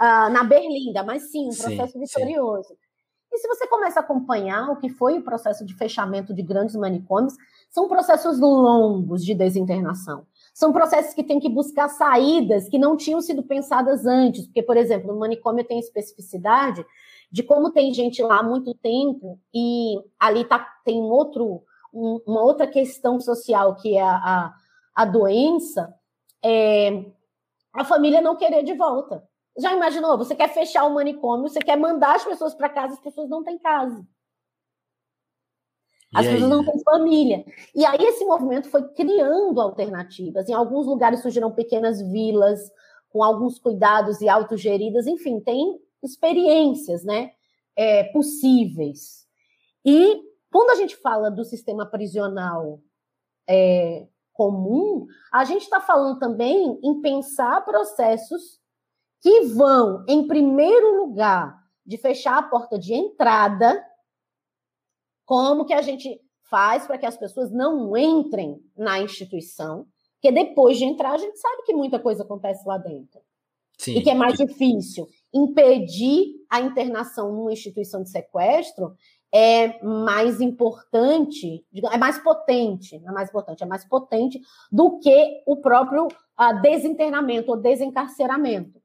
[0.00, 2.68] uh, na berlinda, mas sim, um processo sim, vitorioso.
[2.68, 2.76] Sim.
[3.32, 6.74] E se você começa a acompanhar o que foi o processo de fechamento de grandes
[6.74, 7.34] manicômios,
[7.70, 10.26] são processos longos de desinternação.
[10.54, 14.46] São processos que têm que buscar saídas que não tinham sido pensadas antes.
[14.46, 16.84] Porque, por exemplo, no manicômio tem especificidade
[17.30, 21.62] de como tem gente lá há muito tempo e ali tá, tem outro,
[21.92, 24.54] um, uma outra questão social que é a, a,
[24.94, 25.94] a doença,
[26.42, 27.04] é,
[27.72, 29.22] a família não querer de volta.
[29.58, 30.16] Já imaginou?
[30.16, 33.42] Você quer fechar o manicômio, você quer mandar as pessoas para casa, as pessoas não
[33.42, 34.06] têm casa.
[36.14, 36.56] As e pessoas aí?
[36.56, 37.44] não têm família.
[37.74, 40.48] E aí esse movimento foi criando alternativas.
[40.48, 42.60] Em alguns lugares surgiram pequenas vilas
[43.10, 45.06] com alguns cuidados e autogeridas.
[45.06, 47.32] Enfim, tem experiências né,
[47.76, 49.26] é, possíveis.
[49.84, 52.80] E quando a gente fala do sistema prisional
[53.48, 58.60] é, comum, a gente está falando também em pensar processos
[59.20, 63.84] que vão, em primeiro lugar, de fechar a porta de entrada,
[65.24, 70.78] como que a gente faz para que as pessoas não entrem na instituição, porque depois
[70.78, 73.20] de entrar, a gente sabe que muita coisa acontece lá dentro.
[73.78, 73.96] Sim.
[73.96, 78.96] E que é mais difícil impedir a internação numa instituição de sequestro
[79.32, 84.40] é mais importante, é mais potente, é mais importante, é mais potente
[84.72, 88.77] do que o próprio uh, desinternamento ou desencarceramento.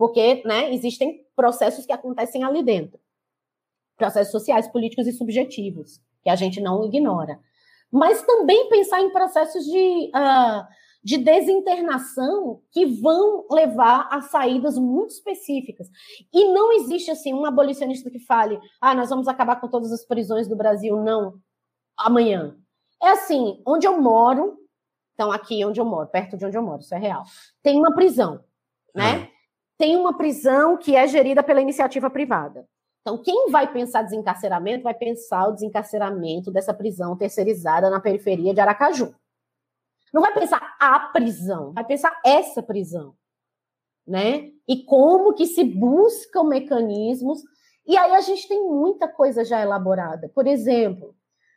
[0.00, 2.98] Porque né, existem processos que acontecem ali dentro.
[3.98, 7.38] Processos sociais, políticos e subjetivos, que a gente não ignora.
[7.92, 10.64] Mas também pensar em processos de uh,
[11.04, 15.90] de desinternação que vão levar a saídas muito específicas.
[16.32, 20.02] E não existe assim um abolicionista que fale: "Ah, nós vamos acabar com todas as
[20.02, 21.34] prisões do Brasil não
[21.94, 22.56] amanhã".
[23.02, 24.56] É assim, onde eu moro,
[25.12, 27.22] então aqui onde eu moro, perto de onde eu moro, isso é real.
[27.62, 28.42] Tem uma prisão,
[28.94, 29.28] né?
[29.80, 32.68] Tem uma prisão que é gerida pela iniciativa privada.
[33.00, 38.60] Então, quem vai pensar desencarceramento vai pensar o desencarceramento dessa prisão terceirizada na periferia de
[38.60, 39.14] Aracaju.
[40.12, 43.14] Não vai pensar a prisão, vai pensar essa prisão,
[44.06, 44.50] né?
[44.68, 47.40] E como que se buscam mecanismos.
[47.86, 50.30] E aí a gente tem muita coisa já elaborada.
[50.34, 51.16] Por exemplo,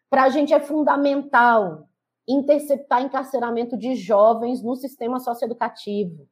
[0.09, 1.89] para a gente é fundamental
[2.25, 6.25] interceptar encarceramento de jovens no sistema socioeducativo.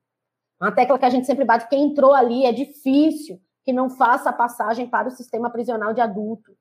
[0.62, 4.30] Uma tecla que a gente sempre bate, quem entrou ali é difícil que não faça
[4.30, 6.52] a passagem para o sistema prisional de adulto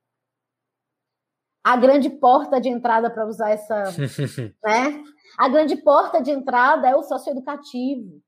[1.62, 3.84] a grande porta de entrada para usar essa,
[4.64, 5.02] né?
[5.38, 8.20] A grande porta de entrada é o socioeducativo.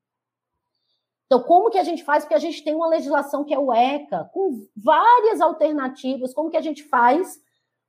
[1.27, 2.25] Então, como que a gente faz?
[2.25, 6.35] Porque a gente tem uma legislação que é o ECA, com várias alternativas.
[6.35, 7.41] Como que a gente faz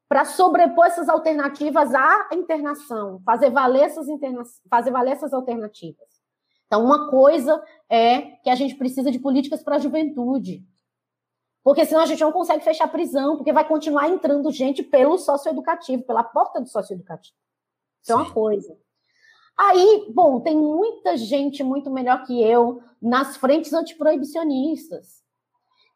[0.07, 4.43] para sobrepor essas alternativas à internação, fazer valer essas, interna...
[4.69, 6.12] fazer valer essas alternativas?
[6.73, 10.65] Então, uma coisa é que a gente precisa de políticas para a juventude.
[11.63, 15.19] Porque senão a gente não consegue fechar a prisão, porque vai continuar entrando gente pelo
[15.19, 17.37] socioeducativo, pela porta do socioeducativo.
[18.01, 18.75] Isso é uma coisa.
[19.55, 25.21] Aí, bom, tem muita gente muito melhor que eu nas frentes antiproibicionistas.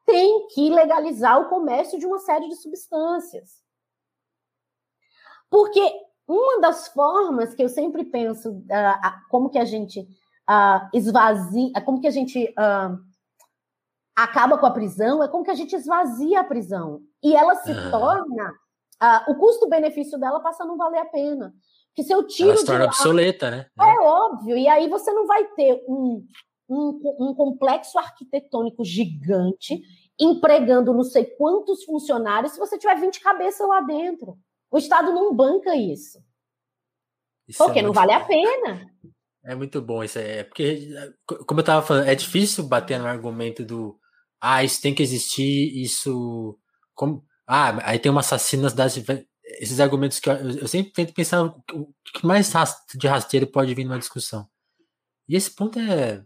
[0.06, 3.63] Tem que legalizar o comércio de uma série de substâncias.
[5.50, 5.82] Porque
[6.28, 10.08] uma das formas que eu sempre penso uh, como que a gente
[10.49, 12.97] uh, esvazia, como que a gente uh,
[14.15, 17.01] acaba com a prisão, é como que a gente esvazia a prisão.
[17.23, 17.91] E ela se uhum.
[17.91, 18.53] torna.
[19.01, 21.53] Uh, o custo-benefício dela passa a não valer a pena.
[21.95, 22.49] Que se eu tiro.
[22.49, 23.65] Ela se torna lá, obsoleta, né?
[23.79, 24.57] É óbvio.
[24.57, 26.25] E aí você não vai ter um,
[26.69, 29.81] um, um complexo arquitetônico gigante
[30.19, 34.38] empregando não sei quantos funcionários se você tiver 20 cabeças lá dentro.
[34.71, 36.19] O Estado não banca isso.
[37.47, 38.86] isso porque é não vale a pena.
[39.47, 40.39] É muito bom isso aí.
[40.39, 40.89] É porque,
[41.47, 43.97] como eu estava falando, é difícil bater no argumento do
[44.41, 46.57] ah, isso tem que existir, isso.
[46.93, 48.97] Como, ah, aí tem uma assassina das.
[49.60, 52.51] Esses argumentos que eu, eu sempre tento pensar o que mais
[52.95, 54.47] de rasteiro pode vir numa discussão.
[55.27, 56.23] E esse ponto é.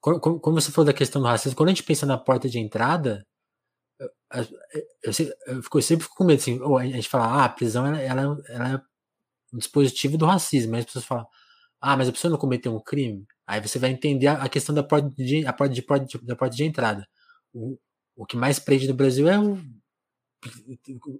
[0.00, 2.60] Como, como você falou da questão do racismo, quando a gente pensa na porta de
[2.60, 3.26] entrada,
[4.00, 5.12] eu, eu,
[5.46, 8.36] eu, eu sempre fico com medo, assim, a gente fala, ah, a prisão ela, ela,
[8.48, 8.76] ela é
[9.52, 11.26] um dispositivo do racismo, mas as pessoas falam,
[11.92, 13.24] ah, mas a pessoa não cometeu um crime.
[13.46, 16.56] Aí você vai entender a, questão da porta de, a porta de, de, da porta
[16.56, 17.06] de entrada
[17.56, 17.78] o,
[18.16, 19.58] o que mais prende no Brasil é o,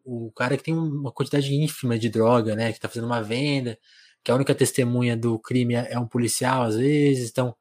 [0.05, 2.73] o, cara que tem uma quantidade ínfima de droga, né?
[2.73, 3.79] Que tá fazendo uma venda,
[4.25, 7.31] que a única testemunha do crime é, é um policial, às vezes.
[7.31, 7.57] Então,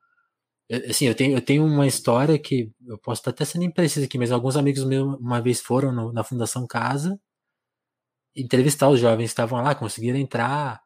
[0.90, 4.18] assim, eu tenho, eu tenho uma história que eu posso estar até sendo impreciso aqui,
[4.18, 7.20] mas alguns amigos meus uma vez foram no, na Fundação Casa
[8.36, 10.82] entrevistar os jovens que estavam lá, conseguiram entrar.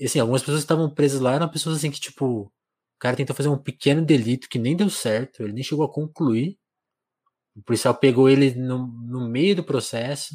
[0.00, 2.52] Assim, algumas pessoas que estavam presas lá eram pessoas assim que, tipo, o
[2.98, 6.58] cara tentou fazer um pequeno delito que nem deu certo, ele nem chegou a concluir.
[7.56, 10.34] O policial pegou ele no, no meio do processo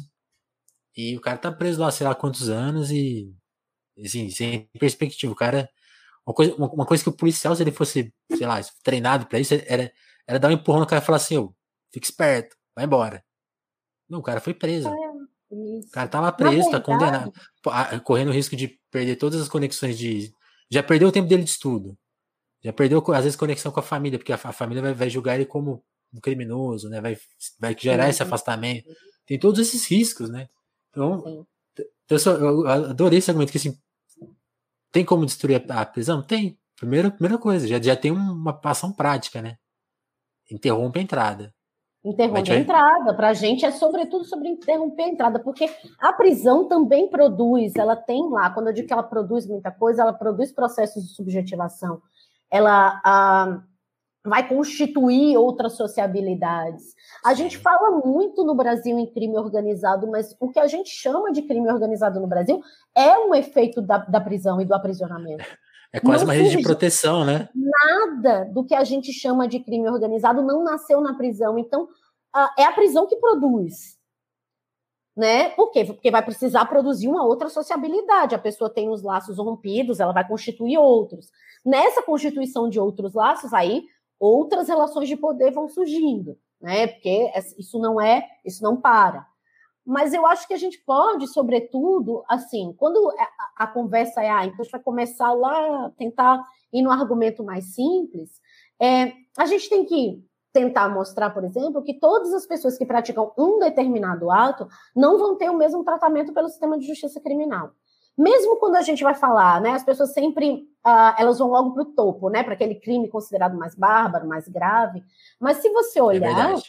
[0.96, 3.34] e o cara tá preso lá, sei lá quantos anos e,
[4.04, 5.32] assim, sem perspectiva.
[5.32, 5.68] O cara.
[6.26, 9.54] Uma coisa, uma coisa que o policial, se ele fosse, sei lá, treinado para isso,
[9.66, 9.92] era,
[10.26, 11.54] era dar um empurrão no cara e falar assim: ô,
[11.92, 13.22] fica esperto, vai embora.
[14.08, 14.88] Não, o cara foi preso.
[14.88, 15.13] É,
[15.50, 17.32] o cara tá lá preso, tá condenado,
[18.02, 20.32] correndo o risco de perder todas as conexões de.
[20.70, 21.96] Já perdeu o tempo dele de estudo.
[22.62, 25.34] Já perdeu, às vezes, conexão com a família, porque a, a família vai, vai julgar
[25.34, 27.00] ele como um criminoso, né?
[27.00, 27.18] Vai,
[27.58, 28.88] vai gerar esse afastamento.
[29.26, 30.48] Tem todos esses riscos, né?
[30.90, 31.46] Então,
[32.08, 33.76] eu, só, eu adorei esse argumento que assim,
[34.90, 36.22] tem como destruir a, prisão?
[36.22, 36.58] Tem.
[36.76, 39.56] Primeira, primeira coisa, já, já tem uma ação prática, né?
[40.50, 41.54] Interrompe a entrada.
[42.04, 43.14] Interromper a entrada.
[43.14, 47.96] Para a gente é sobretudo sobre interromper a entrada, porque a prisão também produz, ela
[47.96, 52.02] tem lá, quando eu digo que ela produz muita coisa, ela produz processos de subjetivação.
[52.50, 53.62] Ela ah,
[54.24, 56.94] vai constituir outras sociabilidades.
[57.24, 61.32] A gente fala muito no Brasil em crime organizado, mas o que a gente chama
[61.32, 62.62] de crime organizado no Brasil
[62.94, 65.44] é um efeito da, da prisão e do aprisionamento.
[65.94, 67.48] É quase não uma rede de proteção, né?
[67.54, 71.56] Nada do que a gente chama de crime organizado não nasceu na prisão.
[71.56, 71.88] Então,
[72.58, 73.96] é a prisão que produz.
[75.16, 75.50] Né?
[75.50, 75.84] Por quê?
[75.84, 78.34] Porque vai precisar produzir uma outra sociabilidade.
[78.34, 81.30] A pessoa tem os laços rompidos, ela vai constituir outros.
[81.64, 83.84] Nessa constituição de outros laços, aí
[84.18, 86.88] outras relações de poder vão surgindo, né?
[86.88, 89.24] Porque isso não é, isso não para.
[89.86, 94.44] Mas eu acho que a gente pode, sobretudo, assim, quando a, a conversa é, ah,
[94.46, 96.42] então a gente vai começar lá, tentar
[96.72, 98.40] ir no argumento mais simples,
[98.80, 103.32] é, a gente tem que tentar mostrar, por exemplo, que todas as pessoas que praticam
[103.36, 107.72] um determinado ato não vão ter o mesmo tratamento pelo sistema de justiça criminal.
[108.16, 111.82] Mesmo quando a gente vai falar, né, as pessoas sempre uh, elas vão logo para
[111.82, 115.02] o topo, né, para aquele crime considerado mais bárbaro, mais grave.
[115.40, 116.62] Mas se você é olhar, é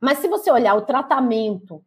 [0.00, 1.84] mas se você olhar o tratamento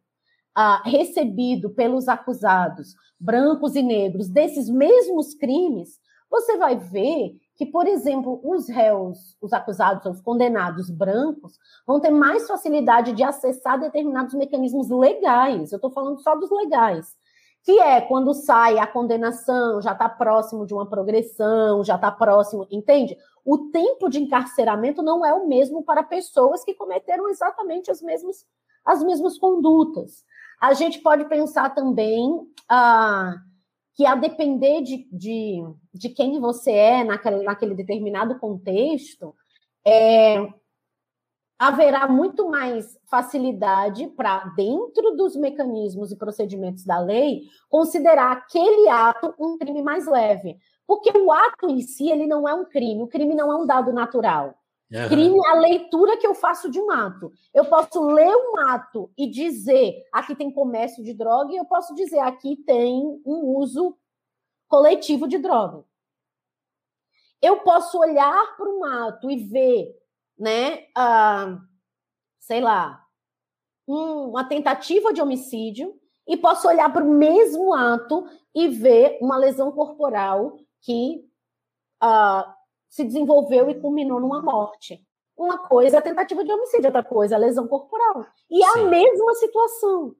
[0.54, 5.98] ah, recebido pelos acusados, brancos e negros, desses mesmos crimes,
[6.30, 12.10] você vai ver que, por exemplo, os réus, os acusados, os condenados brancos, vão ter
[12.10, 15.72] mais facilidade de acessar determinados mecanismos legais.
[15.72, 17.14] Eu estou falando só dos legais.
[17.62, 22.66] Que é quando sai a condenação, já está próximo de uma progressão, já está próximo,
[22.70, 23.14] entende?
[23.44, 28.46] O tempo de encarceramento não é o mesmo para pessoas que cometeram exatamente as mesmas,
[28.84, 30.24] as mesmas condutas.
[30.60, 32.28] A gente pode pensar também
[32.68, 33.34] ah,
[33.94, 35.62] que, a depender de, de,
[35.94, 39.34] de quem você é naquele, naquele determinado contexto,
[39.86, 40.46] é,
[41.58, 49.34] haverá muito mais facilidade para, dentro dos mecanismos e procedimentos da lei, considerar aquele ato
[49.38, 50.56] um crime mais leve.
[50.86, 53.66] Porque o ato em si, ele não é um crime, o crime não é um
[53.66, 54.54] dado natural.
[54.92, 55.08] Uhum.
[55.08, 57.32] Crime é a leitura que eu faço de um ato.
[57.54, 61.94] Eu posso ler um ato e dizer aqui tem comércio de droga, e eu posso
[61.94, 63.96] dizer aqui tem um uso
[64.66, 65.84] coletivo de droga.
[67.40, 69.96] Eu posso olhar para um ato e ver,
[70.38, 71.60] né, uh,
[72.38, 73.04] sei lá,
[73.86, 78.24] um, uma tentativa de homicídio, e posso olhar para o mesmo ato
[78.54, 81.24] e ver uma lesão corporal que
[82.02, 82.59] uh,
[82.90, 85.00] se desenvolveu e culminou numa morte.
[85.38, 88.26] Uma coisa é a tentativa de homicídio, outra coisa é a lesão corporal.
[88.50, 90.14] E é a mesma situação.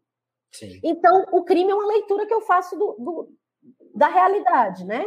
[0.53, 0.81] Sim.
[0.83, 3.29] Então, o crime é uma leitura que eu faço do, do,
[3.95, 5.05] da realidade, né?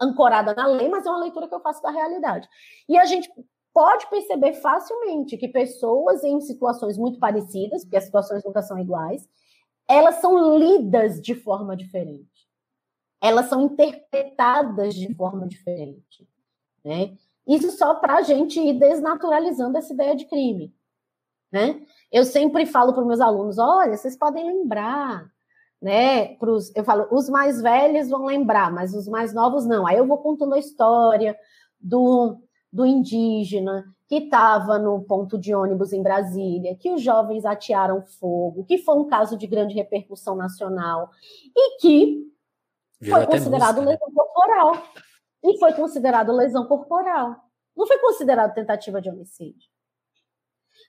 [0.00, 2.48] Ancorada na lei, mas é uma leitura que eu faço da realidade.
[2.88, 3.30] E a gente
[3.72, 9.28] pode perceber facilmente que pessoas em situações muito parecidas, porque as situações nunca são iguais,
[9.88, 12.48] elas são lidas de forma diferente.
[13.22, 16.26] Elas são interpretadas de forma diferente.
[16.84, 17.16] Né?
[17.46, 20.74] Isso só para a gente ir desnaturalizando essa ideia de crime.
[21.50, 21.80] Né?
[22.10, 25.26] Eu sempre falo para os meus alunos: olha, vocês podem lembrar,
[25.80, 26.34] né?
[26.36, 29.86] Pros, eu falo, os mais velhos vão lembrar, mas os mais novos não.
[29.86, 31.36] Aí eu vou contando a história
[31.80, 32.38] do,
[32.72, 38.64] do indígena que estava no ponto de ônibus em Brasília, que os jovens atearam fogo,
[38.64, 41.10] que foi um caso de grande repercussão nacional
[41.56, 42.24] e que
[43.08, 43.92] foi considerado música, né?
[43.92, 44.82] lesão corporal
[45.44, 47.36] e foi considerado lesão corporal.
[47.76, 49.68] Não foi considerado tentativa de homicídio.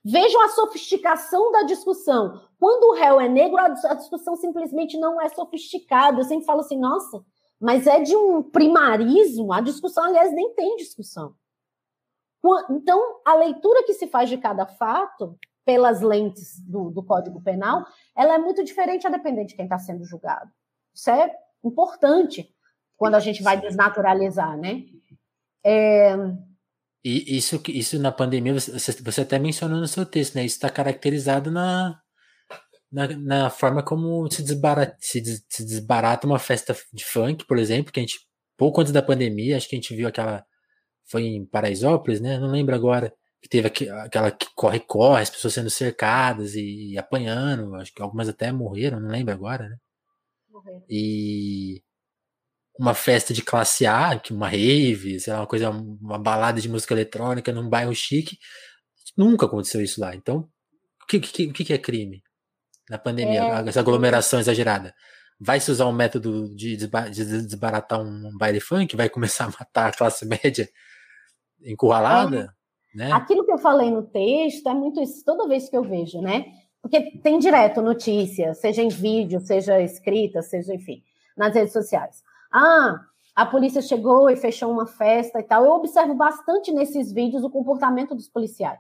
[0.03, 2.41] Vejam a sofisticação da discussão.
[2.59, 6.19] Quando o réu é negro, a discussão simplesmente não é sofisticada.
[6.19, 7.23] Eu sempre falo assim, nossa,
[7.59, 9.51] mas é de um primarismo.
[9.51, 11.35] A discussão, aliás, nem tem discussão.
[12.69, 17.83] Então, a leitura que se faz de cada fato, pelas lentes do, do Código Penal,
[18.15, 20.51] ela é muito diferente a depender de quem está sendo julgado.
[20.93, 22.54] Isso é importante
[22.97, 24.83] quando a gente vai desnaturalizar, né?
[25.65, 26.15] É...
[27.03, 30.43] E isso, isso na pandemia, você, você até mencionou no seu texto, né?
[30.43, 31.99] Isso está caracterizado na,
[32.91, 37.59] na, na, forma como se desbarata, se, des, se desbarata uma festa de funk, por
[37.59, 38.19] exemplo, que a gente,
[38.57, 40.43] pouco antes da pandemia, acho que a gente viu aquela.
[41.07, 42.39] Foi em Paraisópolis, né?
[42.39, 43.13] Não lembro agora.
[43.41, 47.75] Que teve aquela que corre-corre, as pessoas sendo cercadas e, e apanhando.
[47.75, 49.77] Acho que algumas até morreram, não lembro agora, né?
[50.49, 50.83] Morreram.
[50.89, 51.83] E
[52.79, 56.93] uma festa de classe A, uma rave, sei lá, uma coisa, uma balada de música
[56.93, 58.37] eletrônica num bairro chique.
[59.17, 60.15] Nunca aconteceu isso lá.
[60.15, 60.47] Então,
[61.01, 62.21] o que, que, que é crime
[62.89, 63.43] na pandemia?
[63.43, 63.69] É.
[63.69, 64.93] Essa aglomeração exagerada.
[65.39, 68.95] Vai se usar um método de desbaratar um baile funk?
[68.95, 70.67] Vai começar a matar a classe média
[71.63, 72.53] encurralada?
[72.93, 73.11] Né?
[73.11, 76.45] Aquilo que eu falei no texto é muito isso, toda vez que eu vejo, né?
[76.81, 81.03] Porque tem direto notícia, seja em vídeo, seja escrita, seja, enfim,
[81.35, 82.23] nas redes sociais.
[82.57, 83.01] Ah,
[83.35, 85.65] a polícia chegou e fechou uma festa e tal.
[85.65, 88.79] Eu observo bastante nesses vídeos o comportamento dos policiais.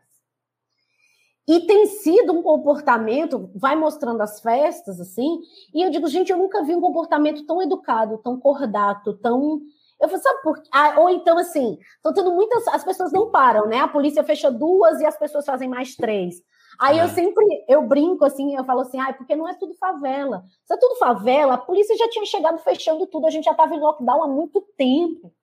[1.45, 5.41] E tem sido um comportamento, vai mostrando as festas, assim,
[5.73, 9.59] e eu digo, gente, eu nunca vi um comportamento tão educado, tão cordato, tão.
[9.99, 10.69] Eu falo, sabe por quê?
[10.73, 12.65] Ah, ou então, assim, estão tendo muitas.
[12.69, 13.79] As pessoas não param, né?
[13.79, 16.41] A polícia fecha duas e as pessoas fazem mais três.
[16.79, 17.09] Aí eu é.
[17.09, 20.43] sempre, eu brinco assim, eu falo assim, ah, porque não é tudo favela.
[20.65, 23.75] Se é tudo favela, a polícia já tinha chegado fechando tudo, a gente já estava
[23.75, 25.33] em lockdown há muito tempo.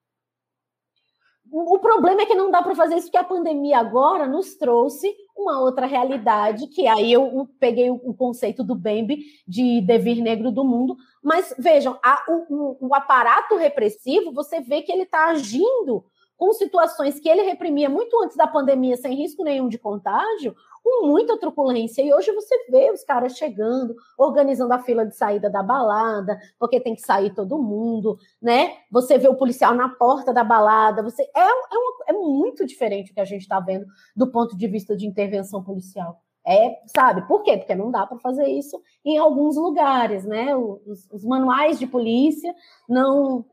[1.55, 5.15] O problema é que não dá para fazer isso, porque a pandemia agora nos trouxe
[5.37, 10.63] uma outra realidade, que aí eu peguei o conceito do Bembe de devir negro do
[10.63, 10.97] mundo.
[11.23, 16.03] Mas vejam, a, o, o aparato repressivo, você vê que ele está agindo
[16.43, 21.07] com situações que ele reprimia muito antes da pandemia, sem risco nenhum de contágio, com
[21.07, 22.01] muita truculência.
[22.01, 26.81] E hoje você vê os caras chegando, organizando a fila de saída da balada, porque
[26.81, 28.73] tem que sair todo mundo, né?
[28.91, 31.01] Você vê o policial na porta da balada.
[31.01, 34.57] Você é, é, uma, é muito diferente o que a gente está vendo do ponto
[34.57, 36.19] de vista de intervenção policial.
[36.45, 37.55] É, sabe, por quê?
[37.55, 40.53] Porque não dá para fazer isso em alguns lugares, né?
[40.53, 42.53] Os, os manuais de polícia
[42.89, 43.45] não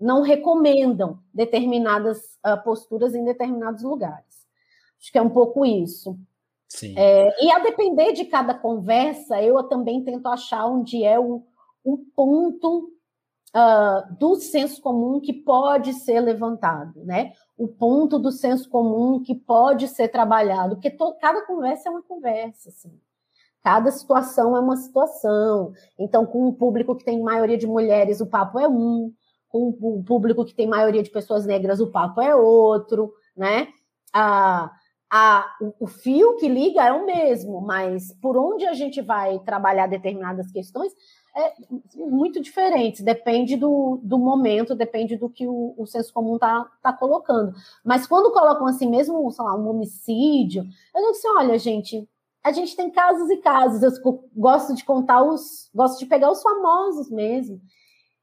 [0.00, 4.46] não recomendam determinadas uh, posturas em determinados lugares.
[5.00, 6.18] Acho que é um pouco isso.
[6.96, 11.44] É, e a depender de cada conversa, eu também tento achar onde é o,
[11.84, 12.90] o ponto
[13.54, 17.32] uh, do senso comum que pode ser levantado, né?
[17.56, 22.02] O ponto do senso comum que pode ser trabalhado, porque to, cada conversa é uma
[22.02, 22.98] conversa, assim.
[23.62, 25.72] Cada situação é uma situação.
[25.98, 29.10] Então, com um público que tem maioria de mulheres, o papo é um.
[29.54, 33.68] Com um público que tem maioria de pessoas negras, o papo é outro, né?
[34.12, 34.72] A,
[35.60, 39.86] o, o, fio que liga é o mesmo, mas por onde a gente vai trabalhar
[39.86, 40.92] determinadas questões
[41.36, 41.52] é
[41.94, 46.92] muito diferente, depende do, do momento, depende do que o, o senso comum está tá
[46.92, 47.52] colocando.
[47.84, 52.08] Mas quando colocam assim, mesmo, sei lá, um homicídio, eu digo assim, olha, gente,
[52.42, 56.42] a gente tem casos e casos, eu gosto de contar os, gosto de pegar os
[56.42, 57.60] famosos mesmo.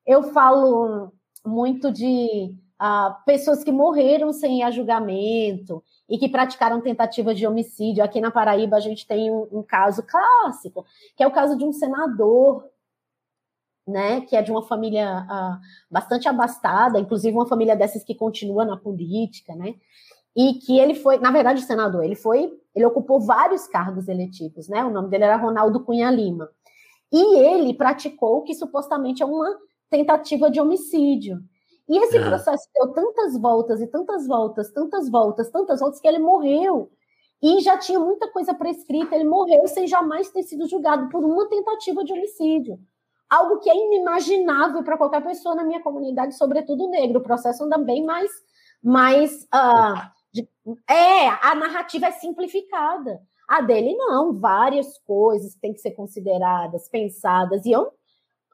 [0.05, 1.13] Eu falo
[1.45, 8.03] muito de uh, pessoas que morreram sem a julgamento, e que praticaram tentativa de homicídio.
[8.03, 10.85] Aqui na Paraíba, a gente tem um, um caso clássico,
[11.15, 12.65] que é o caso de um senador
[13.87, 18.63] né, que é de uma família uh, bastante abastada, inclusive uma família dessas que continua
[18.65, 19.75] na política, né,
[20.35, 24.83] e que ele foi, na verdade, senador, ele foi, ele ocupou vários cargos eletivos, né,
[24.83, 26.49] o nome dele era Ronaldo Cunha Lima,
[27.11, 29.57] e ele praticou o que supostamente é uma
[29.91, 31.43] tentativa de homicídio,
[31.91, 32.25] e esse é.
[32.25, 36.89] processo deu tantas voltas e tantas voltas, tantas voltas, tantas voltas, que ele morreu.
[37.43, 41.49] E já tinha muita coisa prescrita, ele morreu sem jamais ter sido julgado por uma
[41.49, 42.79] tentativa de homicídio.
[43.29, 47.19] Algo que é inimaginável para qualquer pessoa na minha comunidade, sobretudo negro.
[47.19, 48.31] O processo anda bem mais.
[48.81, 50.47] mais uh, de,
[50.89, 53.21] é, a narrativa é simplificada.
[53.49, 54.31] A dele, não.
[54.31, 57.65] Várias coisas têm que ser consideradas, pensadas.
[57.65, 57.91] E eu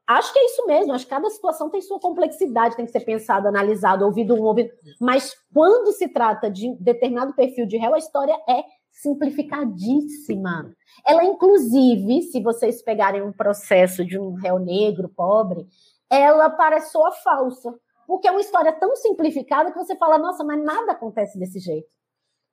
[0.07, 3.01] Acho que é isso mesmo, acho que cada situação tem sua complexidade, tem que ser
[3.01, 4.69] pensado, analisado, ouvido um, ouvido.
[5.01, 10.73] Mas quando se trata de determinado perfil de réu, a história é simplificadíssima.
[11.05, 15.67] Ela, inclusive, se vocês pegarem um processo de um réu negro, pobre,
[16.09, 17.77] ela parece soa falsa.
[18.07, 21.89] Porque é uma história tão simplificada que você fala, nossa, mas nada acontece desse jeito.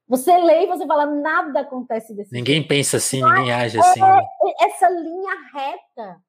[0.09, 2.67] Você lê e você fala, nada acontece desse ninguém jeito.
[2.67, 4.03] Ninguém pensa assim, ninguém age assim.
[4.03, 4.23] É, né?
[4.61, 6.21] Essa linha reta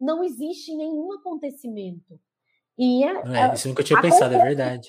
[0.00, 2.18] não existe nenhum acontecimento.
[2.78, 4.88] E é, é isso nunca tinha pensado, é verdade.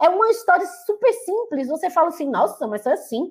[0.00, 1.68] É, é uma história super simples.
[1.68, 3.30] Você fala assim, nossa, mas é assim.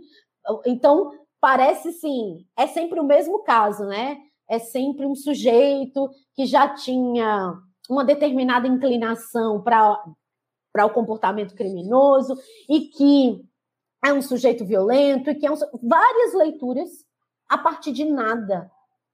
[0.65, 4.17] Então, parece sim, é sempre o mesmo caso, né?
[4.49, 7.53] É sempre um sujeito que já tinha
[7.89, 12.37] uma determinada inclinação para o comportamento criminoso
[12.69, 13.43] e que
[14.03, 16.89] é um sujeito violento e que é um, várias leituras
[17.49, 18.69] a partir de nada.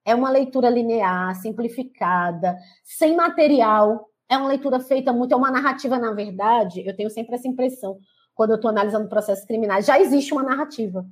[0.05, 4.09] É uma leitura linear, simplificada, sem material.
[4.29, 7.97] É uma leitura feita muito, é uma narrativa, na verdade, eu tenho sempre essa impressão,
[8.35, 11.05] quando eu estou analisando processos criminais, já existe uma narrativa.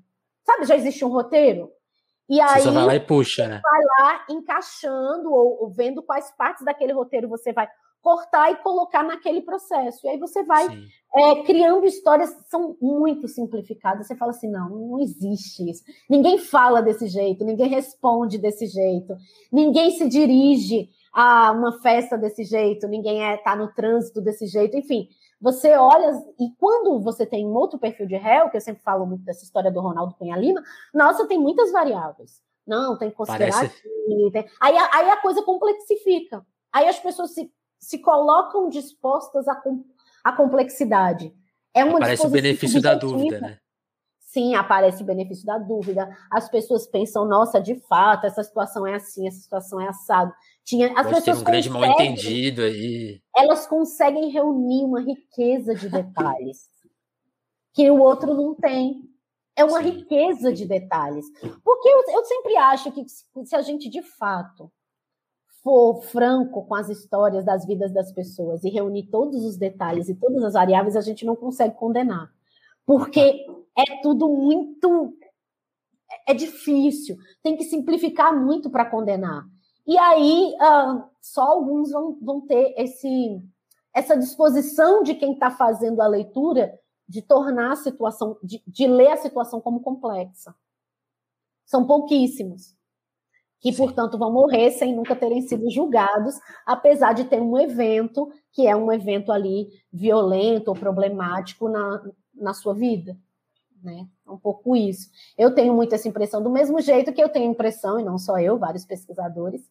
[0.46, 1.72] Sabe, já existe um roteiro.
[2.30, 3.62] E aí, você vai lá e puxa, né?
[3.64, 7.68] Vai lá encaixando ou, ou vendo quais partes daquele roteiro você vai
[8.02, 10.06] cortar e colocar naquele processo.
[10.06, 10.68] E aí você vai
[11.16, 14.08] é, criando histórias que são muito simplificadas.
[14.08, 15.84] Você fala assim: não, não existe isso.
[16.10, 19.16] Ninguém fala desse jeito, ninguém responde desse jeito,
[19.52, 24.46] ninguém se dirige a uma festa desse jeito, ninguém está é, tá no trânsito desse
[24.46, 24.78] jeito.
[24.78, 25.08] Enfim,
[25.42, 29.06] Você olha, e quando você tem um outro perfil de réu, que eu sempre falo
[29.06, 30.62] muito dessa história do Ronaldo Cunha Lima,
[30.94, 32.42] nossa, tem muitas variáveis.
[32.68, 33.80] Não, tem que considerar Parece...
[33.80, 34.32] aqui.
[34.32, 34.46] Tem...
[34.62, 36.46] Aí, aí a coisa complexifica.
[36.72, 39.62] Aí as pessoas se, se colocam dispostas à,
[40.24, 41.34] à complexidade.
[41.74, 43.60] É uma Parece o benefício da dúvida, né?
[44.20, 46.10] Sim, aparece o benefício da dúvida.
[46.30, 50.34] As pessoas pensam, nossa, de fato, essa situação é assim, essa situação é assado.
[50.64, 53.22] Tinha, as Pode pessoas ter um grande mal entendido aí.
[53.36, 56.68] Elas conseguem reunir uma riqueza de detalhes
[57.74, 59.02] que o outro não tem.
[59.56, 59.90] É uma Sim.
[59.90, 61.26] riqueza de detalhes.
[61.64, 64.72] Porque eu, eu sempre acho que se a gente de fato
[65.64, 70.16] for franco com as histórias das vidas das pessoas e reunir todos os detalhes e
[70.16, 72.32] todas as variáveis, a gente não consegue condenar.
[72.86, 73.46] Porque
[73.78, 75.14] é tudo muito.
[76.26, 79.46] É difícil, tem que simplificar muito para condenar.
[79.86, 83.42] E aí, uh, só alguns vão, vão ter esse,
[83.94, 86.78] essa disposição de quem está fazendo a leitura
[87.08, 90.54] de tornar a situação, de, de, ler a situação como complexa.
[91.66, 92.77] São pouquíssimos.
[93.60, 96.36] Que, portanto, vão morrer sem nunca terem sido julgados,
[96.66, 102.04] apesar de ter um evento que é um evento ali violento ou problemático na,
[102.36, 103.18] na sua vida.
[103.84, 104.08] Né?
[104.26, 105.10] É um pouco isso.
[105.38, 108.40] Eu tenho muito essa impressão, do mesmo jeito que eu tenho impressão, e não só
[108.40, 109.62] eu, vários pesquisadores,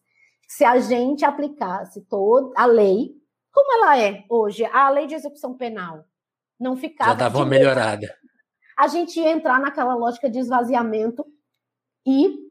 [0.47, 3.15] se a gente aplicasse toda a lei,
[3.51, 6.05] como ela é hoje, a lei de execução penal,
[6.59, 7.11] não ficava.
[7.11, 8.07] Já dava uma melhorada.
[8.77, 11.25] A gente ia entrar naquela lógica de esvaziamento
[12.05, 12.46] e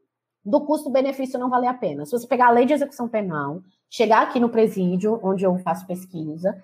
[0.47, 2.05] do custo-benefício não valer a pena.
[2.05, 5.85] Se você pegar a lei de execução penal, chegar aqui no presídio, onde eu faço
[5.85, 6.63] pesquisa,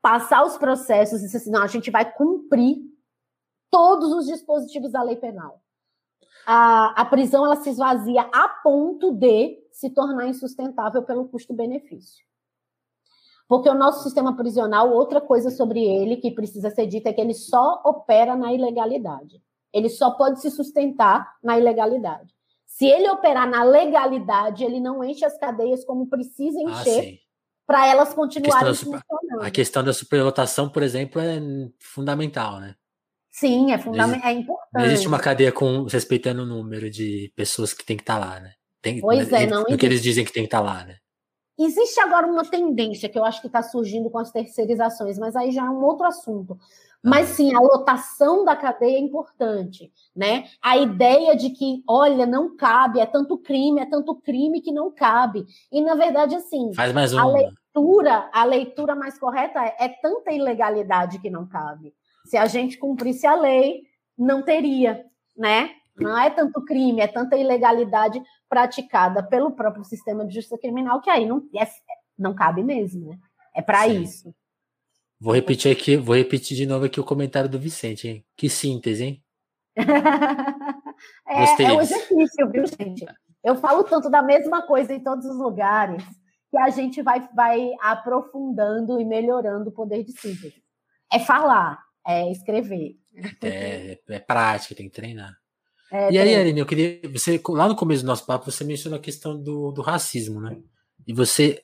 [0.00, 2.78] passar os processos e dizer assim, não, a gente vai cumprir
[3.70, 5.60] todos os dispositivos da lei penal.
[6.44, 12.24] A, a prisão ela se esvazia a ponto de se tornar insustentável pelo custo-benefício.
[13.46, 17.20] Porque o nosso sistema prisional, outra coisa sobre ele que precisa ser dita é que
[17.20, 19.40] ele só opera na ilegalidade.
[19.72, 22.34] Ele só pode se sustentar na ilegalidade.
[22.72, 27.18] Se ele operar na legalidade, ele não enche as cadeias como precisa ah, encher ah,
[27.66, 29.42] para elas continuarem a funcionando.
[29.42, 31.38] A questão da superlotação, por exemplo, é
[31.78, 32.74] fundamental, né?
[33.30, 34.68] Sim, é fundamental, é importante.
[34.72, 38.26] Não existe uma cadeia com respeitando o número de pessoas que tem que estar tá
[38.26, 38.54] lá, né?
[38.80, 39.64] Tem, pois é, não.
[39.68, 40.96] No que eles dizem que tem que estar tá lá, né?
[41.58, 45.52] Existe agora uma tendência que eu acho que está surgindo com as terceirizações, mas aí
[45.52, 46.58] já é um outro assunto.
[47.02, 50.44] Mas sim, a lotação da cadeia é importante, né?
[50.62, 54.92] A ideia de que, olha, não cabe, é tanto crime, é tanto crime que não
[54.92, 55.44] cabe.
[55.72, 60.30] E na verdade, assim, Faz mais a leitura, a leitura mais correta é, é tanta
[60.30, 61.92] ilegalidade que não cabe.
[62.24, 63.82] Se a gente cumprisse a lei,
[64.16, 65.04] não teria,
[65.36, 65.70] né?
[65.98, 71.10] Não é tanto crime, é tanta ilegalidade praticada pelo próprio sistema de justiça criminal que
[71.10, 71.66] aí não, é,
[72.16, 73.18] não cabe mesmo, né?
[73.54, 74.32] É para isso.
[75.22, 78.26] Vou repetir aqui, vou repetir de novo aqui o comentário do Vicente, hein?
[78.36, 79.24] Que síntese, hein?
[81.28, 83.06] é, Gostei é um exercício, viu, gente?
[83.44, 86.02] Eu falo tanto da mesma coisa em todos os lugares
[86.50, 90.60] que a gente vai, vai aprofundando e melhorando o poder de síntese.
[91.12, 92.96] É falar, é escrever.
[93.44, 95.36] É, é prática, tem que treinar.
[95.92, 97.00] É, e aí, Aline, eu queria.
[97.12, 100.60] Você, lá no começo do nosso papo, você mencionou a questão do, do racismo, né?
[101.06, 101.62] E você.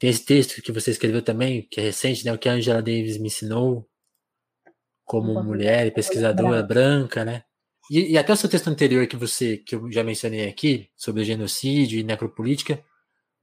[0.00, 2.32] Tem esse texto que você escreveu também, que é recente, né?
[2.32, 3.86] O que a Angela Davis me ensinou
[5.04, 7.44] como mulher e pesquisadora branca, né?
[7.90, 11.22] E, e, até o seu texto anterior que você que eu já mencionei aqui sobre
[11.22, 12.82] genocídio e necropolítica,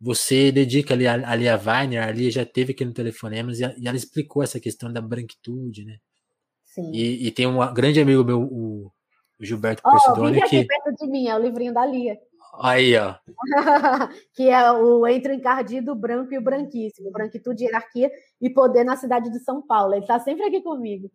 [0.01, 3.87] você dedica ali a, ali a Weiner, ali já teve aqui no Telefonemas, e, e
[3.87, 5.97] ela explicou essa questão da branquitude, né?
[6.63, 6.91] Sim.
[6.91, 8.91] E, e tem um grande amigo meu, o,
[9.39, 10.65] o Gilberto oh, Porcidoni, que...
[10.65, 12.17] perto de mim, é o livrinho da Lia.
[12.59, 13.15] Aí, ó.
[14.33, 17.11] que é o Entre o Encardido, Branco e o Branquíssimo.
[17.11, 18.09] Branquitude, Hierarquia
[18.41, 19.93] e Poder na cidade de São Paulo.
[19.93, 21.11] Ele está sempre aqui comigo.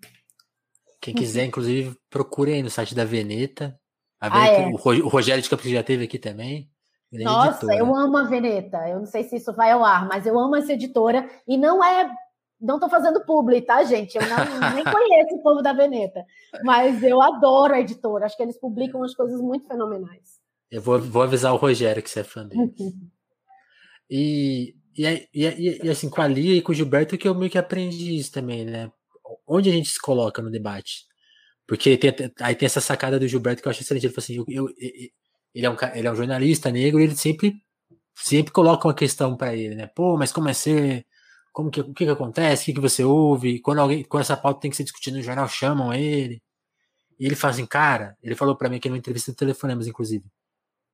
[1.01, 3.77] Quem quiser, inclusive, procure aí no site da Veneta.
[4.21, 5.03] A Veneta ah, é.
[5.03, 6.71] O Rogério de Campos já teve aqui também.
[7.13, 7.77] É Nossa, editora.
[7.77, 8.89] eu amo a Veneta.
[8.89, 11.29] Eu não sei se isso vai ao ar, mas eu amo essa editora.
[11.47, 12.09] E não é.
[12.61, 14.15] Não estou fazendo publi, tá, gente?
[14.15, 14.37] Eu não,
[14.77, 16.25] nem conheço o povo da Veneta.
[16.63, 18.27] Mas eu adoro a editora.
[18.27, 20.32] Acho que eles publicam as coisas muito fenomenais.
[20.73, 22.73] Eu vou, vou avisar o Rogério que você é fã dele.
[24.11, 27.51] e, e, e, e, assim, com a Lia e com o Gilberto, que eu meio
[27.51, 28.91] que aprendi isso também, né?
[29.47, 31.05] Onde a gente se coloca no debate?
[31.67, 32.11] Porque tem,
[32.41, 34.07] aí tem essa sacada do Gilberto que eu acho excelente.
[34.07, 34.75] Ele falou assim: eu, eu,
[35.55, 37.55] ele é um, ele é um jornalista negro e ele sempre,
[38.15, 39.87] sempre coloca uma questão para ele, né?
[39.89, 41.07] Pô, mas como é ser?
[41.53, 42.63] Como que, o que, que acontece?
[42.63, 43.61] O que, que você ouve?
[43.61, 46.43] Quando alguém, quando essa pauta tem que ser discutida no jornal, chamam ele.
[47.21, 50.25] E ele fala assim, cara, ele falou para mim aqui numa entrevista do Telefonemas, inclusive.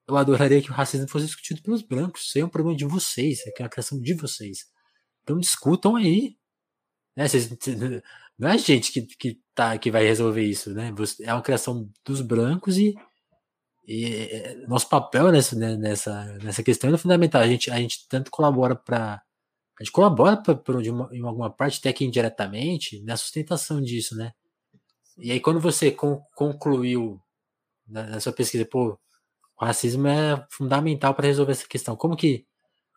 [0.08, 2.22] Eu adoraria que o racismo fosse discutido pelos brancos.
[2.22, 4.66] Isso aí é um problema de vocês, é, é a criação de vocês.
[5.22, 6.36] Então discutam aí.
[7.16, 7.26] Né?
[8.38, 10.94] não é a gente que, que, tá, que vai resolver isso, né?
[11.20, 12.94] É uma criação dos brancos e,
[13.86, 17.42] e é, nosso papel nessa, né, nessa, nessa questão é fundamental.
[17.42, 19.22] A gente, a gente tanto colabora para.
[19.80, 24.16] A gente colabora pra, pra, uma, em alguma parte, até que indiretamente, na sustentação disso,
[24.16, 24.32] né?
[25.18, 27.20] E aí, quando você con, concluiu
[27.86, 28.98] na, na, sua pesquisa, pô,
[29.60, 31.96] o racismo é fundamental para resolver essa questão.
[31.96, 32.46] Como que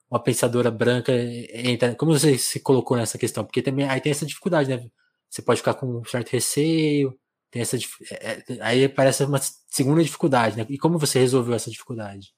[0.09, 1.12] uma pensadora branca
[1.53, 1.95] entra?
[1.95, 3.43] Como você se colocou nessa questão?
[3.43, 4.86] Porque também aí tem essa dificuldade, né?
[5.30, 7.18] Você pode ficar com um certo receio,
[7.49, 7.80] tem essa é,
[8.12, 10.66] é, aí parece uma segunda dificuldade, né?
[10.70, 12.34] E como você resolveu essa dificuldade?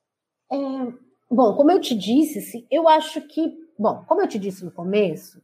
[0.51, 0.57] É,
[1.29, 5.41] bom, como eu te disse, eu acho que, bom, como eu te disse no começo,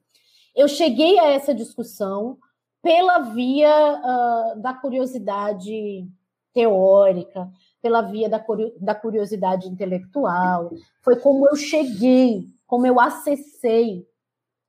[0.55, 2.37] eu cheguei a essa discussão
[2.81, 6.07] pela via uh, da curiosidade
[6.53, 7.49] teórica,
[7.81, 8.43] pela via da,
[8.79, 10.71] da curiosidade intelectual.
[11.01, 14.07] Foi como eu cheguei, como eu acessei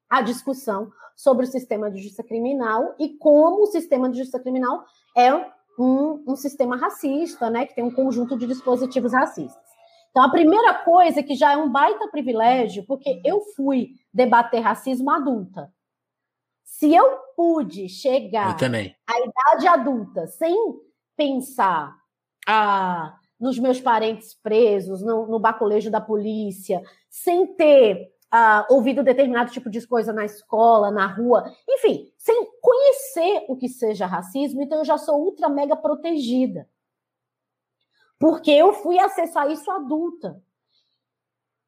[0.08, 4.84] a discussão sobre o sistema de justiça criminal e como o sistema de justiça criminal
[5.16, 5.34] é
[5.78, 9.70] um, um sistema racista, né, que tem um conjunto de dispositivos racistas.
[10.11, 15.11] Então, a primeira coisa que já é um baita privilégio, porque eu fui debater racismo
[15.11, 15.72] adulta.
[16.64, 18.56] Se eu pude chegar eu
[19.06, 20.56] à idade adulta sem
[21.16, 21.99] pensar
[22.47, 29.51] ah, nos meus parentes presos, no, no baculejo da polícia, sem ter uh, ouvido determinado
[29.51, 34.78] tipo de coisa na escola, na rua, enfim, sem conhecer o que seja racismo, então
[34.78, 36.68] eu já sou ultra mega protegida.
[38.18, 40.43] Porque eu fui acessar isso adulta.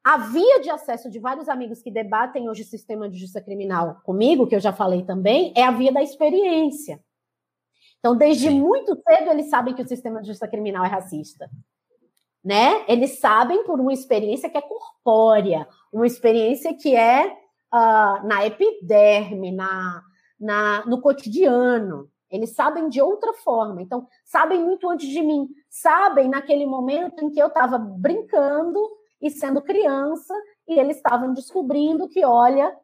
[0.03, 4.01] A via de acesso de vários amigos que debatem hoje o sistema de justiça criminal
[4.03, 7.01] comigo, que eu já falei também, é a via da experiência.
[8.03, 11.49] Então, desde muito cedo, eles sabem que o sistema de justiça criminal é racista
[12.43, 12.83] né?
[12.87, 17.27] Eles sabem por uma experiência que é corpórea, uma experiência que é
[17.73, 20.03] uh, na epiderme, na,
[20.39, 22.09] na, no cotidiano.
[22.29, 23.81] Eles sabem de outra forma.
[23.81, 25.47] Então, sabem muito antes de mim.
[25.69, 28.79] Sabem naquele momento em que eu estava brincando
[29.21, 30.33] e sendo criança,
[30.67, 32.75] e eles estavam descobrindo que, olha,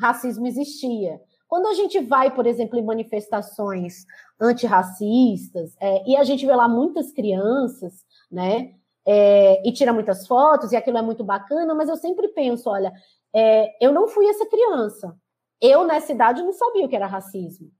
[0.00, 1.20] racismo existia.
[1.48, 4.04] Quando a gente vai, por exemplo, em manifestações
[4.38, 8.74] antirracistas, é, e a gente vê lá muitas crianças, né?
[9.06, 12.92] É, e tira muitas fotos, e aquilo é muito bacana, mas eu sempre penso: olha,
[13.34, 15.16] é, eu não fui essa criança.
[15.60, 17.70] Eu, nessa idade, não sabia o que era racismo.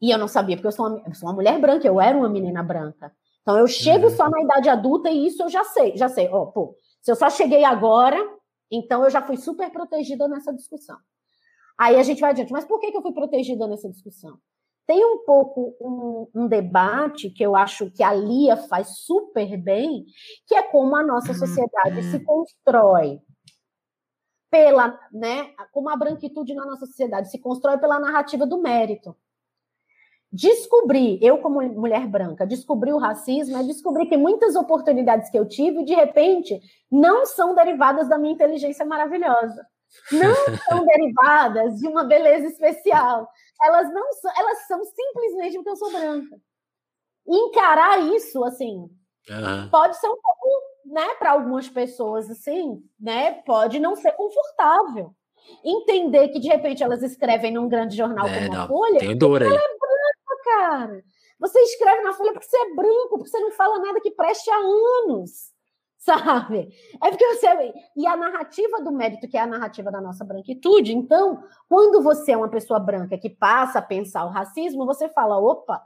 [0.00, 2.16] E eu não sabia, porque eu sou uma, eu sou uma mulher branca, eu era
[2.16, 3.12] uma menina branca.
[3.40, 4.10] Então eu chego uhum.
[4.10, 6.28] só na idade adulta e isso eu já sei, já sei.
[6.28, 8.16] Ó, oh, pô, se eu só cheguei agora,
[8.70, 10.98] então eu já fui super protegida nessa discussão.
[11.82, 12.52] Aí a gente vai adiante.
[12.52, 14.38] Mas por que, que eu fui protegida nessa discussão?
[14.86, 20.04] Tem um pouco um, um, debate que eu acho que a Lia faz super bem,
[20.46, 23.20] que é como a nossa sociedade se constrói
[24.48, 29.16] pela, né, como a branquitude na nossa sociedade se constrói pela narrativa do mérito.
[30.30, 35.48] Descobrir, eu como mulher branca, descobrir o racismo é descobrir que muitas oportunidades que eu
[35.48, 39.66] tive, de repente, não são derivadas da minha inteligência maravilhosa
[40.10, 40.34] não
[40.68, 43.28] são derivadas de uma beleza especial.
[43.62, 46.36] Elas não são, elas são simplesmente porque eu sou branca.
[47.26, 48.90] encarar isso, assim,
[49.30, 49.68] uhum.
[49.70, 55.14] pode ser um pouco, né, para algumas pessoas, assim, né, pode não ser confortável.
[55.64, 59.42] Entender que de repente elas escrevem num grande jornal é, como a Folha, tem dor
[59.42, 59.48] aí.
[59.48, 61.04] ela é branca, cara.
[61.40, 64.48] Você escreve na Folha porque você é branco, porque você não fala nada que preste
[64.48, 65.51] há anos
[66.02, 66.68] sabe?
[67.02, 67.74] É porque você.
[67.96, 72.32] E a narrativa do mérito, que é a narrativa da nossa branquitude, então, quando você
[72.32, 75.82] é uma pessoa branca que passa a pensar o racismo, você fala: opa,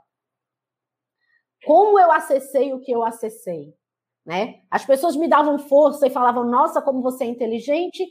[1.65, 3.73] como eu acessei o que eu acessei?
[4.25, 4.61] Né?
[4.69, 8.05] As pessoas me davam força e falavam: nossa, como você é inteligente,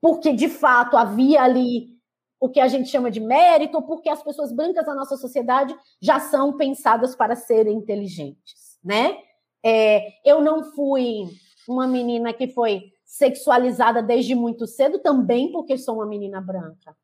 [0.00, 1.96] porque de fato havia ali
[2.40, 6.20] o que a gente chama de mérito, porque as pessoas brancas da nossa sociedade já
[6.20, 9.27] são pensadas para serem inteligentes, né?
[9.64, 11.24] É, eu não fui
[11.68, 16.96] uma menina que foi sexualizada desde muito cedo, também porque sou uma menina branca.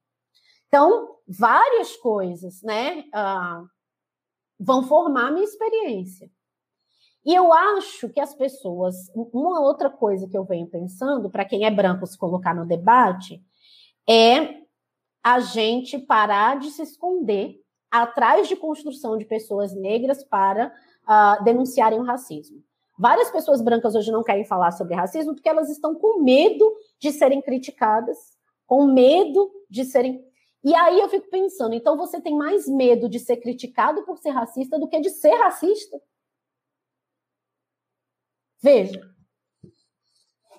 [0.69, 3.67] Então, várias coisas, né, uh,
[4.59, 6.31] vão formar a minha experiência.
[7.25, 11.65] E eu acho que as pessoas, uma outra coisa que eu venho pensando, para quem
[11.65, 13.43] é branco se colocar no debate,
[14.07, 14.63] é
[15.23, 17.64] a gente parar de se esconder
[18.03, 20.75] atrás de construção de pessoas negras para
[21.05, 22.61] uh, denunciarem o racismo.
[22.99, 27.13] Várias pessoas brancas hoje não querem falar sobre racismo porque elas estão com medo de
[27.13, 28.19] serem criticadas,
[28.67, 30.25] com medo de serem.
[30.65, 34.31] E aí eu fico pensando, então você tem mais medo de ser criticado por ser
[34.31, 36.01] racista do que de ser racista?
[38.61, 39.14] Veja.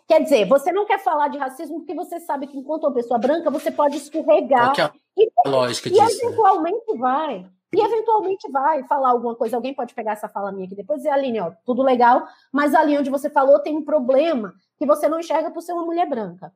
[0.08, 3.18] Quer dizer, você não quer falar de racismo porque você sabe que, enquanto uma pessoa
[3.18, 4.74] branca, você pode escorregar.
[4.80, 6.04] É a lógica e, disso?
[6.04, 7.00] E eventualmente né?
[7.00, 7.52] vai.
[7.74, 9.56] E eventualmente vai falar alguma coisa.
[9.56, 12.74] Alguém pode pegar essa fala minha aqui depois e dizer, Aline, ó, tudo legal, mas
[12.76, 16.08] ali onde você falou tem um problema que você não enxerga por ser uma mulher
[16.08, 16.54] branca.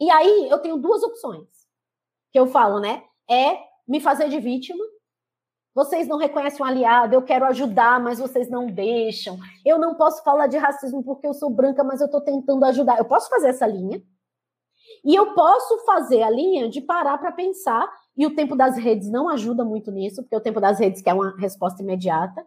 [0.00, 1.48] E aí eu tenho duas opções
[2.30, 3.02] que eu falo, né?
[3.28, 3.58] É
[3.88, 4.84] me fazer de vítima
[5.74, 9.36] vocês não reconhecem um aliado, eu quero ajudar, mas vocês não deixam.
[9.66, 12.98] Eu não posso falar de racismo porque eu sou branca, mas eu estou tentando ajudar.
[12.98, 14.00] Eu posso fazer essa linha.
[15.04, 19.10] E eu posso fazer a linha de parar para pensar, e o tempo das redes
[19.10, 22.46] não ajuda muito nisso, porque o tempo das redes quer uma resposta imediata,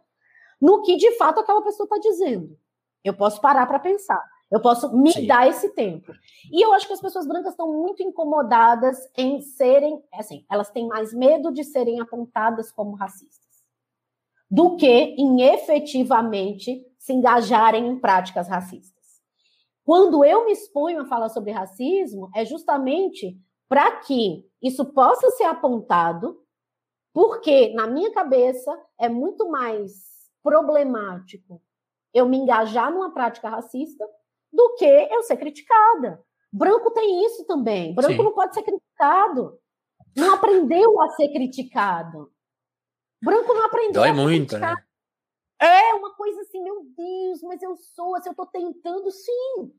[0.62, 2.58] no que de fato aquela pessoa está dizendo.
[3.04, 4.24] Eu posso parar para pensar.
[4.50, 5.28] Eu posso me Sim.
[5.28, 6.14] dar esse tempo.
[6.52, 10.88] E eu acho que as pessoas brancas estão muito incomodadas em serem, assim, elas têm
[10.88, 13.48] mais medo de serem apontadas como racistas
[14.50, 18.98] do que em efetivamente se engajarem em práticas racistas.
[19.84, 23.38] Quando eu me exponho a falar sobre racismo, é justamente
[23.70, 26.42] para que isso possa ser apontado,
[27.14, 29.92] porque na minha cabeça é muito mais
[30.42, 31.62] problemático
[32.14, 34.06] eu me engajar numa prática racista
[34.52, 36.24] do que eu ser criticada.
[36.52, 37.94] Branco tem isso também.
[37.94, 38.24] Branco Sim.
[38.24, 39.60] não pode ser criticado.
[40.16, 42.32] Não aprendeu a ser criticado.
[43.22, 44.76] Branco não aprendeu Dói a ser muito, criticado.
[44.76, 44.88] né?
[45.60, 49.72] É uma coisa assim, meu Deus, mas eu sou, assim, eu tô tentando, sim.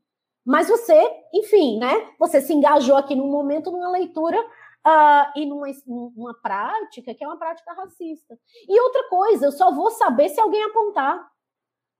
[0.45, 0.97] Mas você,
[1.33, 2.13] enfim, né?
[2.19, 7.27] Você se engajou aqui num momento, numa leitura uh, e numa, numa prática que é
[7.27, 8.37] uma prática racista.
[8.67, 11.29] E outra coisa, eu só vou saber se alguém apontar.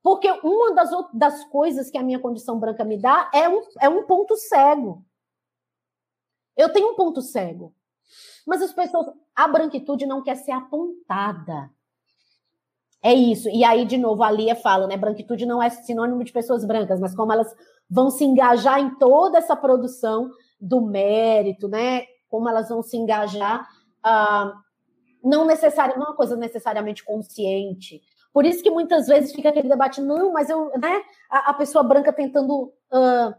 [0.01, 3.89] Porque uma das, das coisas que a minha condição branca me dá é um, é
[3.89, 5.03] um ponto cego.
[6.55, 7.73] Eu tenho um ponto cego.
[8.45, 9.07] Mas as pessoas.
[9.35, 11.69] A branquitude não quer ser apontada.
[13.01, 13.47] É isso.
[13.49, 14.97] E aí, de novo, a Lia fala, né?
[14.97, 17.53] Branquitude não é sinônimo de pessoas brancas, mas como elas
[17.89, 20.29] vão se engajar em toda essa produção
[20.59, 22.05] do mérito, né?
[22.27, 23.65] Como elas vão se engajar,
[24.05, 24.51] uh,
[25.23, 28.01] não necessariamente, é uma coisa necessariamente consciente,
[28.33, 31.83] por isso que muitas vezes fica aquele debate, não, mas eu, né, a, a pessoa
[31.83, 33.33] branca tentando uh,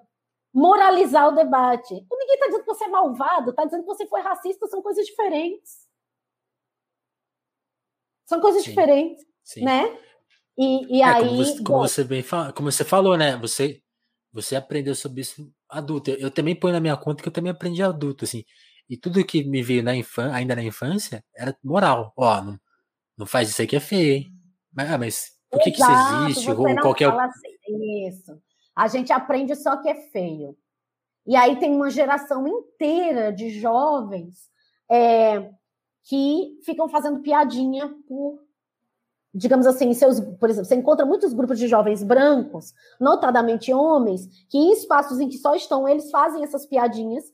[0.53, 1.95] moralizar o debate.
[1.95, 5.07] Ninguém está dizendo que você é malvado, está dizendo que você foi racista, são coisas
[5.07, 5.89] diferentes.
[8.27, 8.71] São coisas Sim.
[8.71, 9.65] diferentes, Sim.
[9.65, 9.99] né?
[10.59, 11.27] E, e é, aí.
[11.27, 12.25] Como você, como você, bem
[12.55, 13.37] como você falou, né?
[13.39, 13.83] Você,
[14.33, 16.11] você aprendeu sobre isso adulto.
[16.11, 18.45] Eu, eu, também ponho na minha conta que eu também aprendi adulto, assim.
[18.89, 22.13] E tudo que me veio na infância, ainda na infância, era moral.
[22.17, 22.61] Ó, não,
[23.17, 24.40] não faz isso aí que é feio, hein?
[24.77, 25.93] Ah, mas por que, Exato,
[26.27, 26.51] que isso existe?
[26.51, 27.09] Ou qualquer...
[27.13, 28.41] Assim, isso.
[28.75, 30.57] A gente aprende só que é feio.
[31.27, 34.49] E aí tem uma geração inteira de jovens
[34.91, 35.51] é,
[36.05, 38.41] que ficam fazendo piadinha por,
[39.35, 44.59] digamos assim, seus, por exemplo, você encontra muitos grupos de jovens brancos, notadamente homens, que
[44.59, 47.25] em espaços em que só estão eles fazem essas piadinhas,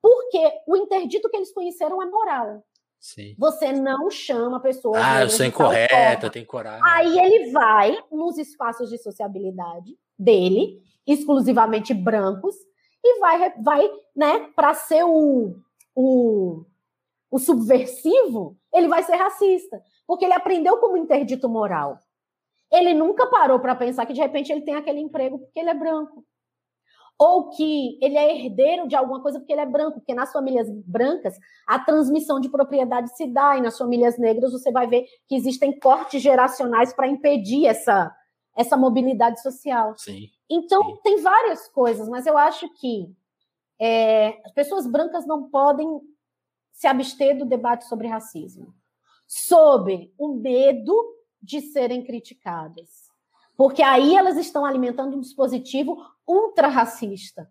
[0.00, 2.64] porque o interdito que eles conheceram é moral.
[3.02, 3.34] Sim.
[3.36, 5.02] Você não chama pessoas.
[5.04, 6.80] Ah, eu sou incorreta, tenho coragem.
[6.84, 12.54] Aí ele vai nos espaços de sociabilidade dele, exclusivamente brancos,
[13.02, 15.56] e vai, vai né, para ser o,
[15.96, 16.64] o,
[17.28, 19.82] o subversivo, ele vai ser racista.
[20.06, 21.98] Porque ele aprendeu como interdito moral.
[22.70, 25.74] Ele nunca parou para pensar que de repente ele tem aquele emprego porque ele é
[25.74, 26.24] branco
[27.24, 30.68] ou que ele é herdeiro de alguma coisa porque ele é branco, porque nas famílias
[30.84, 35.36] brancas a transmissão de propriedade se dá, e nas famílias negras você vai ver que
[35.36, 38.12] existem cortes geracionais para impedir essa,
[38.56, 39.94] essa mobilidade social.
[39.96, 40.96] Sim, então, sim.
[41.04, 43.14] tem várias coisas, mas eu acho que
[43.80, 46.00] é, as pessoas brancas não podem
[46.72, 48.74] se abster do debate sobre racismo,
[49.28, 50.92] sob o medo
[51.40, 53.01] de serem criticadas
[53.62, 55.96] porque aí elas estão alimentando um dispositivo
[56.26, 57.48] ultra-racista,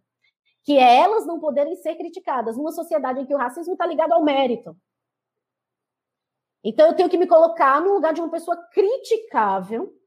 [0.61, 4.11] que é elas não poderem ser criticadas numa sociedade em que o racismo está ligado
[4.11, 4.75] ao mérito.
[6.61, 9.97] Então eu tenho que me colocar no lugar de uma pessoa criticável,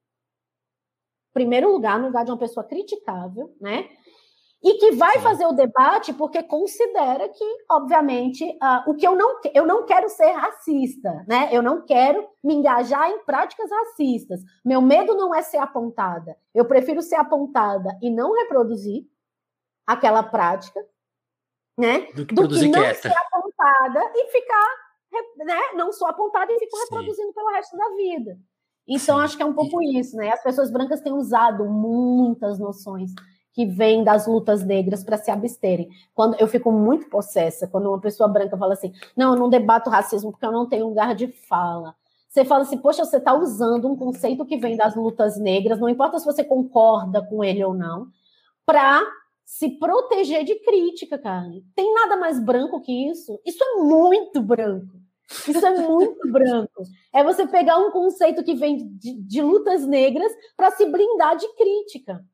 [1.33, 3.89] primeiro lugar, no lugar de uma pessoa criticável, né?
[4.65, 9.39] E que vai fazer o debate porque considera que, obviamente, uh, o que eu não
[9.53, 11.51] eu não quero ser racista, né?
[11.53, 14.41] Eu não quero me engajar em práticas racistas.
[14.65, 16.35] Meu medo não é ser apontada.
[16.55, 19.05] Eu prefiro ser apontada e não reproduzir
[19.87, 20.81] aquela prática,
[21.77, 22.11] né?
[22.15, 23.11] Do que, do que não quieta.
[23.11, 24.69] ser apontada e ficar,
[25.45, 25.61] né?
[25.75, 26.85] Não sou apontada e fico Sim.
[26.85, 28.39] reproduzindo pelo resto da vida.
[28.89, 29.25] Então, Sim.
[29.25, 30.31] acho que é um pouco isso, né?
[30.31, 33.11] As pessoas brancas têm usado muitas noções
[33.55, 35.89] que vêm das lutas negras para se absterem.
[36.13, 39.89] Quando eu fico muito possessa quando uma pessoa branca fala assim: "Não, eu não debato
[39.89, 41.95] racismo porque eu não tenho lugar de fala".
[42.29, 45.89] Você fala assim: "Poxa, você está usando um conceito que vem das lutas negras, não
[45.89, 48.09] importa se você concorda com ele ou não,
[48.67, 49.01] para
[49.45, 51.49] se proteger de crítica, cara.
[51.77, 53.39] Tem nada mais branco que isso?
[53.47, 54.97] Isso é muito branco.
[55.49, 56.83] Isso é muito branco.
[57.13, 61.47] É você pegar um conceito que vem de, de lutas negras para se blindar de
[61.55, 62.25] crítica.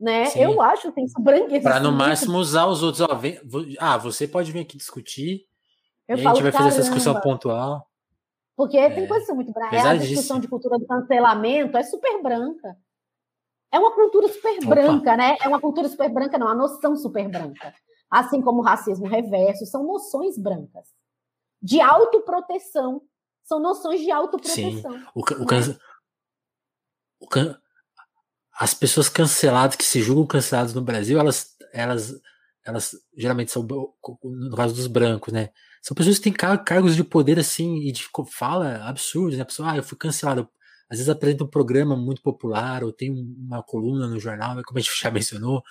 [0.00, 0.24] Né?
[0.34, 1.62] Eu acho que tem isso branqueza.
[1.62, 3.02] Para no máximo usar os outros.
[3.02, 3.38] Ó, vem,
[3.78, 5.46] ah, você pode vir aqui discutir.
[6.08, 7.86] Eu a gente vai fazer essa discussão pontual.
[8.56, 8.88] Porque é.
[8.90, 9.76] tem coisa muito branca.
[9.76, 12.76] É a discussão de cultura do cancelamento é super branca.
[13.72, 14.66] É uma cultura super Opa.
[14.66, 15.36] branca, né?
[15.40, 17.72] É uma cultura super branca, não, a noção super branca.
[18.10, 20.88] Assim como o racismo reverso, são noções brancas.
[21.62, 23.02] De autoproteção.
[23.44, 24.92] São noções de autoproteção.
[24.92, 25.04] Sim.
[25.14, 25.60] O, o, can...
[27.20, 27.60] o can...
[28.60, 32.12] As pessoas canceladas, que se julgam canceladas no Brasil, elas, elas,
[32.64, 35.48] elas geralmente são, no caso dos brancos, né?
[35.82, 39.42] São pessoas que têm cargos de poder assim e de fala absurdos, né?
[39.42, 40.46] A pessoa, ah, eu fui cancelado
[40.90, 44.82] às vezes apresenta um programa muito popular ou tem uma coluna no jornal, como a
[44.82, 45.62] gente já mencionou.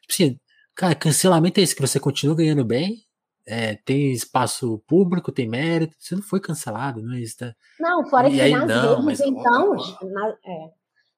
[0.00, 0.40] Tipo assim,
[0.74, 3.04] cara, cancelamento é isso, que você continua ganhando bem,
[3.46, 7.36] é, tem espaço público, tem mérito, você não foi cancelado, não é isso?
[7.36, 7.54] Tá?
[7.78, 10.70] Não, fora e que aí, nas não, redes, mas, então, ó, na, é,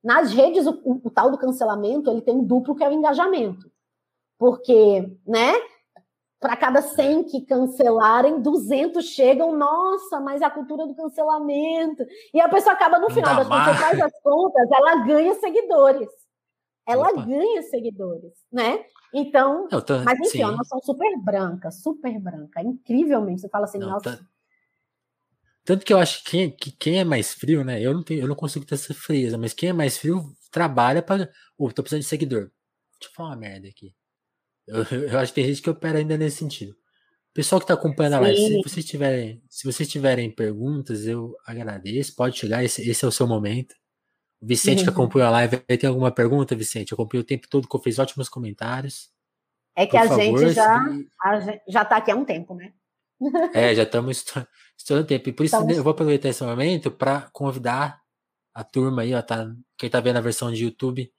[0.05, 2.92] nas redes, o, o, o, tal do cancelamento, ele tem um duplo que é o
[2.92, 3.70] engajamento.
[4.38, 5.55] Porque, né,
[6.38, 12.05] para cada 100 que cancelarem, 200 chegam, nossa, mas a cultura do cancelamento.
[12.34, 16.11] E a pessoa acaba no final das contas, faz as contas, ela ganha seguidores.
[16.86, 17.22] Ela Opa.
[17.22, 18.84] ganha seguidores, né?
[19.14, 20.42] Então, tô, mas enfim, sim.
[20.42, 23.40] é uma noção super branca, super branca, incrivelmente.
[23.40, 24.20] Você fala assim, não, nossa.
[25.64, 27.80] Tanto que eu acho que quem, que quem é mais frio, né?
[27.80, 31.02] Eu não, tenho, eu não consigo ter essa frieza, mas quem é mais frio trabalha
[31.02, 31.24] para.
[31.56, 32.50] Ô, oh, tô precisando de seguidor.
[33.00, 33.94] Deixa eu falar uma merda aqui.
[34.66, 36.76] Eu, eu, acho que tem gente que opera ainda nesse sentido.
[37.32, 42.14] Pessoal que está acompanhando a live, se vocês, tiverem, se vocês tiverem perguntas, eu agradeço.
[42.14, 43.74] Pode chegar, esse, esse é o seu momento.
[44.40, 44.84] O Vicente uhum.
[44.84, 46.92] que acompanhou a live, tem alguma pergunta, Vicente?
[46.92, 49.10] Eu acompanhei o tempo todo, que eu fiz ótimos comentários.
[49.74, 50.78] É que Por a favor, gente já
[51.22, 52.72] a já está aqui há um tempo, né?
[53.52, 54.24] É, já estamos
[54.77, 55.29] estourando tempo.
[55.29, 55.77] E por isso estamos...
[55.77, 58.03] eu vou aproveitar esse momento para convidar
[58.55, 61.12] a turma aí, ó, tá, quem está vendo a versão de YouTube,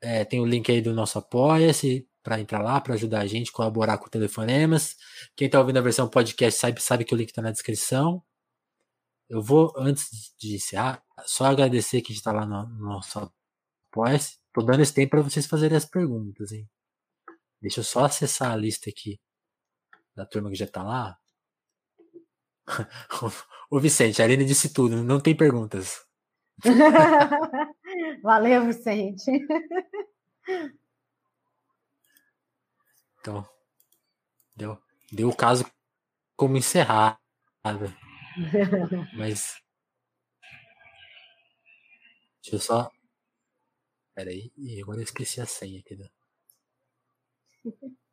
[0.00, 3.52] é, tem o link aí do nosso Apoia-se para entrar lá, para ajudar a gente,
[3.52, 4.96] colaborar com telefonemas.
[5.36, 8.22] Quem está ouvindo a versão podcast sabe, sabe que o link está na descrição.
[9.28, 13.32] Eu vou, antes de encerrar, só agradecer que está lá no, no nosso
[13.90, 14.38] Apoia-se.
[14.52, 16.68] Tô dando esse tempo para vocês fazerem as perguntas, hein?
[17.60, 19.20] Deixa eu só acessar a lista aqui
[20.14, 21.16] da turma que já está lá.
[23.70, 26.06] o Vicente, a Aline disse tudo, não tem perguntas.
[28.22, 29.30] Valeu, Vicente.
[33.20, 33.48] Então,
[34.56, 34.78] deu,
[35.12, 35.64] deu o caso
[36.36, 37.18] como encerrado.
[39.16, 39.60] Mas.
[42.42, 42.90] Deixa eu só.
[44.14, 44.52] Pera aí.
[44.82, 45.96] Agora eu esqueci a senha aqui.
[45.96, 46.10] Do...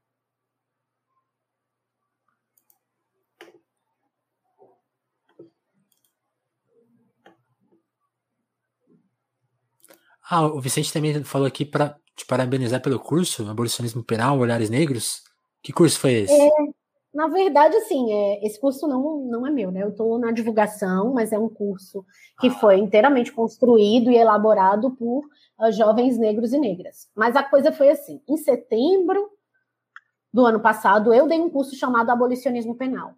[10.30, 15.22] Ah, o Vicente também falou aqui para te parabenizar pelo curso, Abolicionismo Penal, Olhares Negros.
[15.62, 16.34] Que curso foi esse?
[16.34, 16.50] É,
[17.14, 19.84] na verdade, assim, é, esse curso não, não é meu, né?
[19.84, 22.06] Eu estou na divulgação, mas é um curso
[22.40, 22.52] que ah.
[22.52, 25.24] foi inteiramente construído e elaborado por
[25.60, 27.08] uh, jovens negros e negras.
[27.16, 29.30] Mas a coisa foi assim: em setembro
[30.34, 33.14] do ano passado, eu dei um curso chamado Abolicionismo Penal.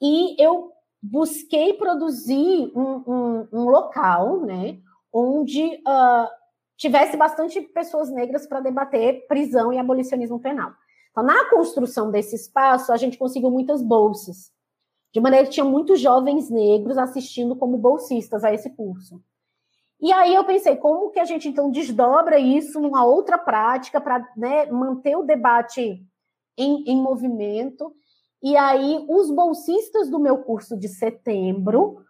[0.00, 0.70] E eu
[1.02, 4.78] busquei produzir um, um, um local, né?
[5.14, 6.28] Onde uh,
[6.76, 10.72] tivesse bastante pessoas negras para debater prisão e abolicionismo penal.
[11.12, 14.52] Então, na construção desse espaço, a gente conseguiu muitas bolsas,
[15.12, 19.22] de maneira que tinha muitos jovens negros assistindo como bolsistas a esse curso.
[20.00, 24.28] E aí eu pensei, como que a gente então desdobra isso numa outra prática para
[24.36, 26.04] né, manter o debate
[26.58, 27.94] em, em movimento?
[28.42, 32.04] E aí os bolsistas do meu curso de setembro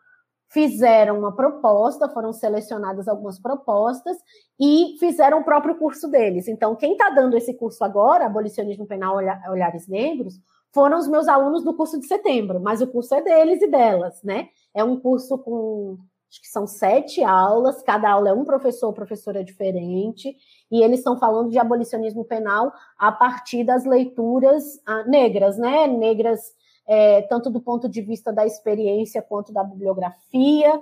[0.55, 4.17] fizeram uma proposta, foram selecionadas algumas propostas
[4.59, 6.47] e fizeram o próprio curso deles.
[6.47, 9.17] Então, quem está dando esse curso agora, Abolicionismo Penal
[9.51, 10.35] Olhares Negros,
[10.73, 14.23] foram os meus alunos do curso de setembro, mas o curso é deles e delas,
[14.23, 14.49] né?
[14.73, 15.99] É um curso com,
[16.31, 20.37] acho que são sete aulas, cada aula é um professor ou professora diferente,
[20.71, 25.89] e eles estão falando de abolicionismo penal a partir das leituras ah, negras, né?
[25.89, 26.41] Negras
[26.87, 30.81] é, tanto do ponto de vista da experiência quanto da bibliografia.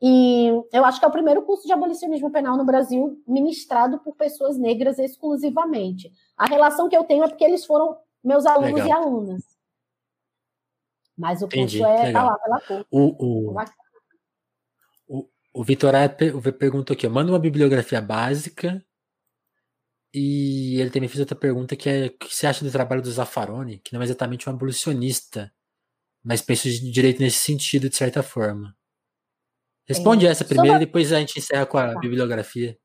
[0.00, 4.16] E eu acho que é o primeiro curso de abolicionismo penal no Brasil ministrado por
[4.16, 6.12] pessoas negras exclusivamente.
[6.36, 8.88] A relação que eu tenho é porque eles foram meus alunos legal.
[8.88, 9.42] e alunas.
[11.16, 12.86] Mas o Entendi, curso é tá lá pela cor.
[12.90, 13.54] O, o,
[15.08, 15.92] o, o Vitor
[16.58, 18.84] perguntou aqui: manda uma bibliografia básica
[20.14, 23.10] E ele também fez outra pergunta que é o que você acha do trabalho do
[23.10, 25.50] Zaffaroni, que não é exatamente um abolicionista,
[26.22, 28.76] mas pensa de direito nesse sentido, de certa forma.
[29.86, 31.98] Responde é, essa primeiro, e depois a gente encerra com a tá.
[31.98, 32.78] bibliografia.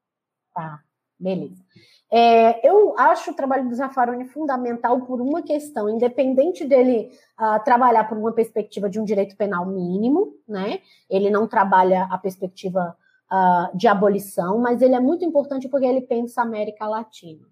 [0.53, 0.81] Tá,
[1.19, 1.63] beleza.
[2.09, 8.05] É, eu acho o trabalho do Zaffaroni fundamental por uma questão, independente dele uh, trabalhar
[8.05, 10.79] por uma perspectiva de um direito penal mínimo, né?
[11.09, 12.95] Ele não trabalha a perspectiva
[13.31, 17.45] uh, de abolição, mas ele é muito importante porque ele pensa a América Latina.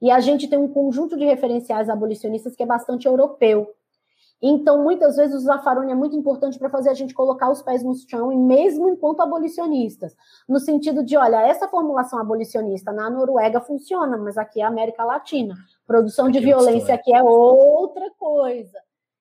[0.00, 3.74] E a gente tem um conjunto de referenciais abolicionistas que é bastante europeu.
[4.42, 7.82] Então, muitas vezes, o Zaffaroni é muito importante para fazer a gente colocar os pés
[7.82, 10.16] no chão, e mesmo enquanto abolicionistas,
[10.48, 15.54] no sentido de, olha, essa formulação abolicionista na Noruega funciona, mas aqui é América Latina.
[15.86, 18.78] Produção aqui de é violência aqui é outra coisa.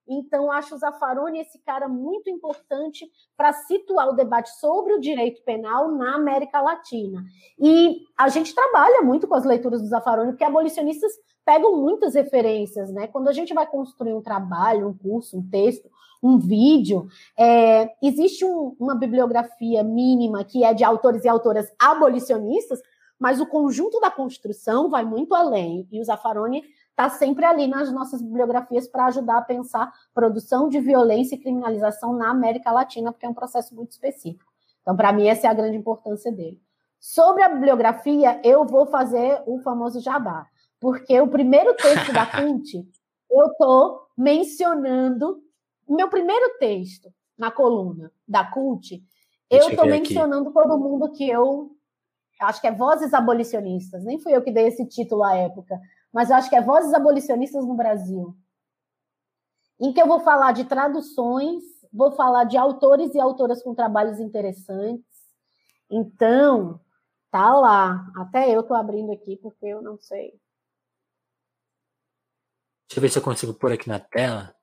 [0.09, 3.07] Então, acho o Zaffaroni esse cara muito importante
[3.37, 7.23] para situar o debate sobre o direito penal na América Latina.
[7.59, 11.11] E a gente trabalha muito com as leituras do Zaffaroni, porque abolicionistas
[11.45, 13.07] pegam muitas referências, né?
[13.07, 15.89] Quando a gente vai construir um trabalho, um curso, um texto,
[16.21, 17.07] um vídeo,
[17.37, 22.81] é, existe um, uma bibliografia mínima que é de autores e autoras abolicionistas,
[23.17, 25.87] mas o conjunto da construção vai muito além.
[25.91, 26.63] E o Zaffaroni
[26.99, 32.11] está sempre ali nas nossas bibliografias para ajudar a pensar produção de violência e criminalização
[32.11, 34.51] na América Latina, porque é um processo muito específico.
[34.81, 36.61] Então, para mim, essa é a grande importância dele.
[36.99, 40.45] Sobre a bibliografia, eu vou fazer o famoso jabá,
[40.77, 42.85] porque o primeiro texto da CUNT,
[43.31, 45.41] eu estou mencionando,
[45.87, 49.01] o meu primeiro texto na coluna da CUNT,
[49.49, 51.71] eu estou mencionando todo mundo que eu
[52.41, 55.79] acho que é Vozes Abolicionistas, nem fui eu que dei esse título à época,
[56.13, 58.35] mas eu acho que é Vozes Abolicionistas no Brasil,
[59.79, 64.19] em que eu vou falar de traduções, vou falar de autores e autoras com trabalhos
[64.19, 65.05] interessantes.
[65.89, 66.79] Então,
[67.31, 68.11] tá lá.
[68.15, 70.39] Até eu tô abrindo aqui porque eu não sei.
[72.87, 74.55] Deixa eu ver se eu consigo pôr aqui na tela.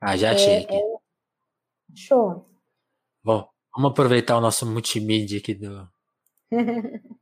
[0.00, 0.74] Ah, já achei é, aqui.
[0.74, 0.94] É...
[1.94, 2.48] Show.
[3.22, 5.88] Bom, vamos aproveitar o nosso multimídia aqui do.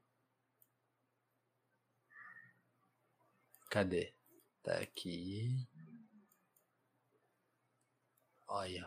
[3.72, 4.12] Cadê?
[4.62, 5.66] Tá aqui.
[8.46, 8.86] Olha.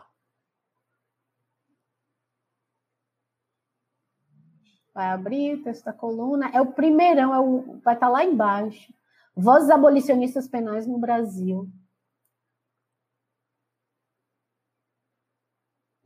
[4.94, 6.50] Vai abrir o texto da coluna.
[6.54, 8.94] É o primeirão, é o, vai estar tá lá embaixo.
[9.34, 11.68] Vozes abolicionistas penais no Brasil.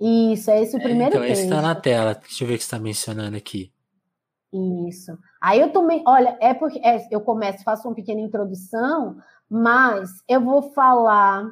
[0.01, 1.45] Isso, é esse o é, primeiro é, então, texto.
[1.45, 2.15] Então, esse está na tela.
[2.15, 3.71] Deixa eu ver o que você está mencionando aqui.
[4.89, 5.17] Isso.
[5.41, 9.17] Aí eu também, olha, é porque é, eu começo, faço uma pequena introdução,
[9.49, 11.49] mas eu vou falar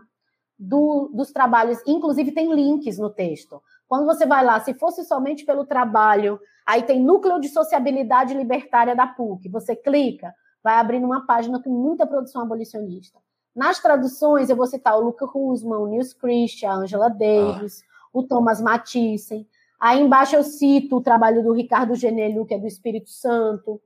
[0.59, 3.63] do, dos trabalhos, inclusive tem links no texto.
[3.87, 8.95] Quando você vai lá, se fosse somente pelo trabalho, aí tem núcleo de sociabilidade libertária
[8.95, 9.49] da PUC.
[9.49, 13.19] Você clica, vai abrindo uma página com muita produção abolicionista.
[13.55, 18.09] Nas traduções, eu vou citar o Luca Rusman, o Nils Christian, a Angela Davis, ah.
[18.13, 19.47] o Thomas Mathiesen.
[19.81, 23.81] Aí embaixo eu cito o trabalho do Ricardo Genelho, que é do Espírito Santo.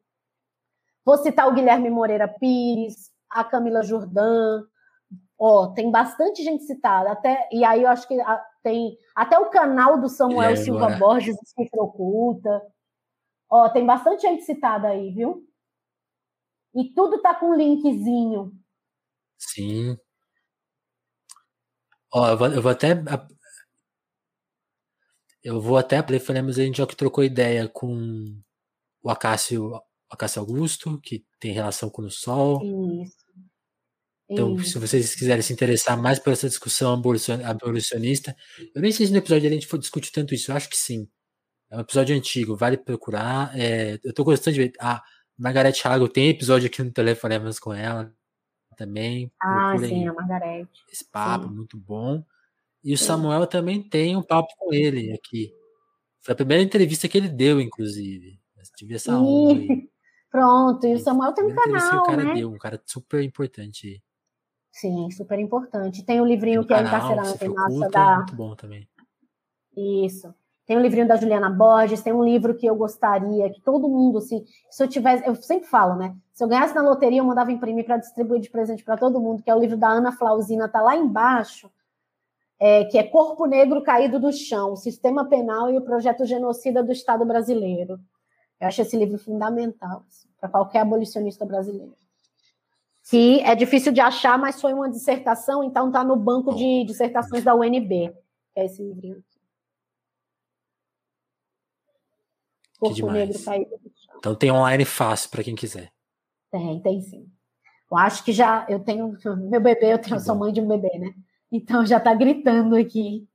[1.04, 4.64] Vou citar o Guilherme Moreira Pires, a Camila Jordan.
[5.38, 7.10] Ó, tem bastante gente citada.
[7.10, 8.16] Até, e aí eu acho que
[8.62, 10.96] tem até o canal do Samuel Silva.
[10.96, 12.62] Borges, Cifra Oculta.
[13.50, 15.46] Ó, tem bastante gente citada aí, viu?
[16.74, 18.52] E tudo tá com linkzinho.
[19.36, 19.98] Sim.
[22.14, 22.94] Ó, eu vou, eu vou até
[25.42, 28.40] eu vou até falamos a gente já que trocou ideia com
[29.02, 29.72] o Acácio,
[30.10, 32.62] Acácio Augusto, que tem relação com o Sol.
[33.02, 33.16] Isso.
[34.30, 34.72] Então, Isso.
[34.72, 36.94] se vocês quiserem se interessar mais por essa discussão
[37.44, 38.34] abolicionista,
[38.74, 40.76] eu nem sei se no episódio a gente for discutir tanto isso, eu acho que
[40.76, 41.06] sim.
[41.70, 43.58] É um episódio antigo, vale procurar.
[43.58, 44.72] É, eu tô gostando de ver.
[44.80, 45.02] Ah,
[45.38, 48.12] Margaret Hago tem episódio aqui no Telefonemas com ela
[48.76, 49.30] também.
[49.40, 50.68] Ah, sim, a Margaret.
[50.90, 51.54] Esse papo, sim.
[51.54, 52.24] muito bom.
[52.84, 55.54] E o Samuel também tem um papo com ele aqui.
[56.20, 58.40] Foi a primeira entrevista que ele deu, inclusive.
[58.76, 59.88] tive essa honra aí.
[60.30, 62.34] Pronto, e o Samuel tem um canal, que o cara né?
[62.34, 64.02] Deu, um cara super importante.
[64.70, 66.02] Sim, super importante.
[66.02, 68.16] Tem o um livrinho tem um que canal, é encarcerado, tem massa da...
[68.16, 68.88] Muito bom também.
[69.76, 70.34] Isso.
[70.64, 73.88] Tem o um livrinho da Juliana Borges, tem um livro que eu gostaria que todo
[73.88, 76.16] mundo, assim, se eu tivesse, eu sempre falo, né?
[76.32, 79.42] Se eu ganhasse na loteria, eu mandava imprimir para distribuir de presente para todo mundo,
[79.42, 81.70] que é o livro da Ana Flausina, tá lá embaixo
[82.64, 86.80] é, que é Corpo Negro Caído do Chão, o Sistema Penal e o Projeto Genocida
[86.80, 87.98] do Estado Brasileiro.
[88.60, 91.96] Eu acho esse livro fundamental assim, para qualquer abolicionista brasileiro.
[93.10, 97.42] Que é difícil de achar, mas foi uma dissertação, então está no banco de dissertações
[97.42, 98.14] da UNB.
[98.54, 99.40] É esse livrinho aqui.
[102.78, 104.14] Corpo Negro Caído do Chão.
[104.18, 105.90] Então tem online fácil para quem quiser.
[106.48, 107.28] Tem, tem sim.
[107.90, 109.18] Eu acho que já eu tenho
[109.50, 111.12] meu bebê, eu tenho, sou mãe de um bebê, né?
[111.52, 113.28] Então já tá gritando aqui.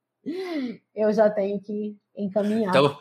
[0.95, 2.69] Eu já tenho que encaminhar.
[2.69, 2.97] Então,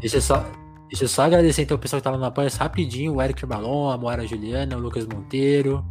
[0.00, 0.42] deixa eu só,
[0.88, 3.90] deixa eu só agradecer então o pessoal que tava no apoio rapidinho, o Eric Balon,
[3.90, 5.84] a Moara Juliana, o Lucas Monteiro,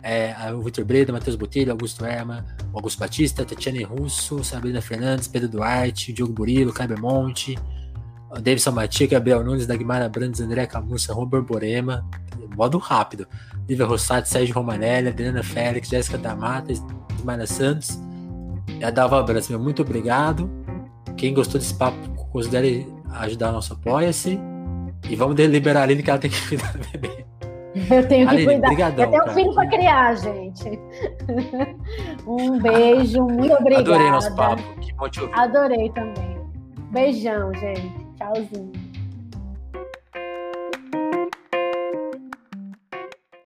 [0.00, 5.48] é, o Vitor Breda, Matheus Botelho, Augusto Erma, Augusto Batista, Tatiane Russo, Sabrina Fernandes, Pedro
[5.48, 7.58] Duarte, Diogo Burilo, Caio Monte,
[8.38, 12.06] Davidson Matia, Gabriel Nunes, Dagmar Brandes, André Camussa, Robert Borema,
[12.56, 13.26] modo rápido,
[13.68, 17.98] Lívia Rossati, Sérgio Romanelli, Adriana Félix, Jéssica Damata, Ismael Santos
[18.78, 19.48] e a Dalva Brandes.
[19.48, 20.50] Meu muito obrigado.
[21.16, 21.96] Quem gostou desse papo,
[22.30, 24.38] considere ajudar o nosso Apoia-se.
[25.08, 27.24] E vamos deliberar a Aline que ela tem que cuidar do bebê.
[27.74, 28.68] Eu tenho que Aline, cuidar.
[28.68, 30.80] Brigadão, eu tenho um filho para criar, gente.
[32.26, 33.90] um beijo, muito obrigada.
[33.90, 34.62] Adorei nosso papo.
[34.80, 35.34] Que bom te ouvir.
[35.34, 36.40] Adorei também.
[36.90, 37.99] Beijão, gente.
[38.20, 38.89] Tchauzinho.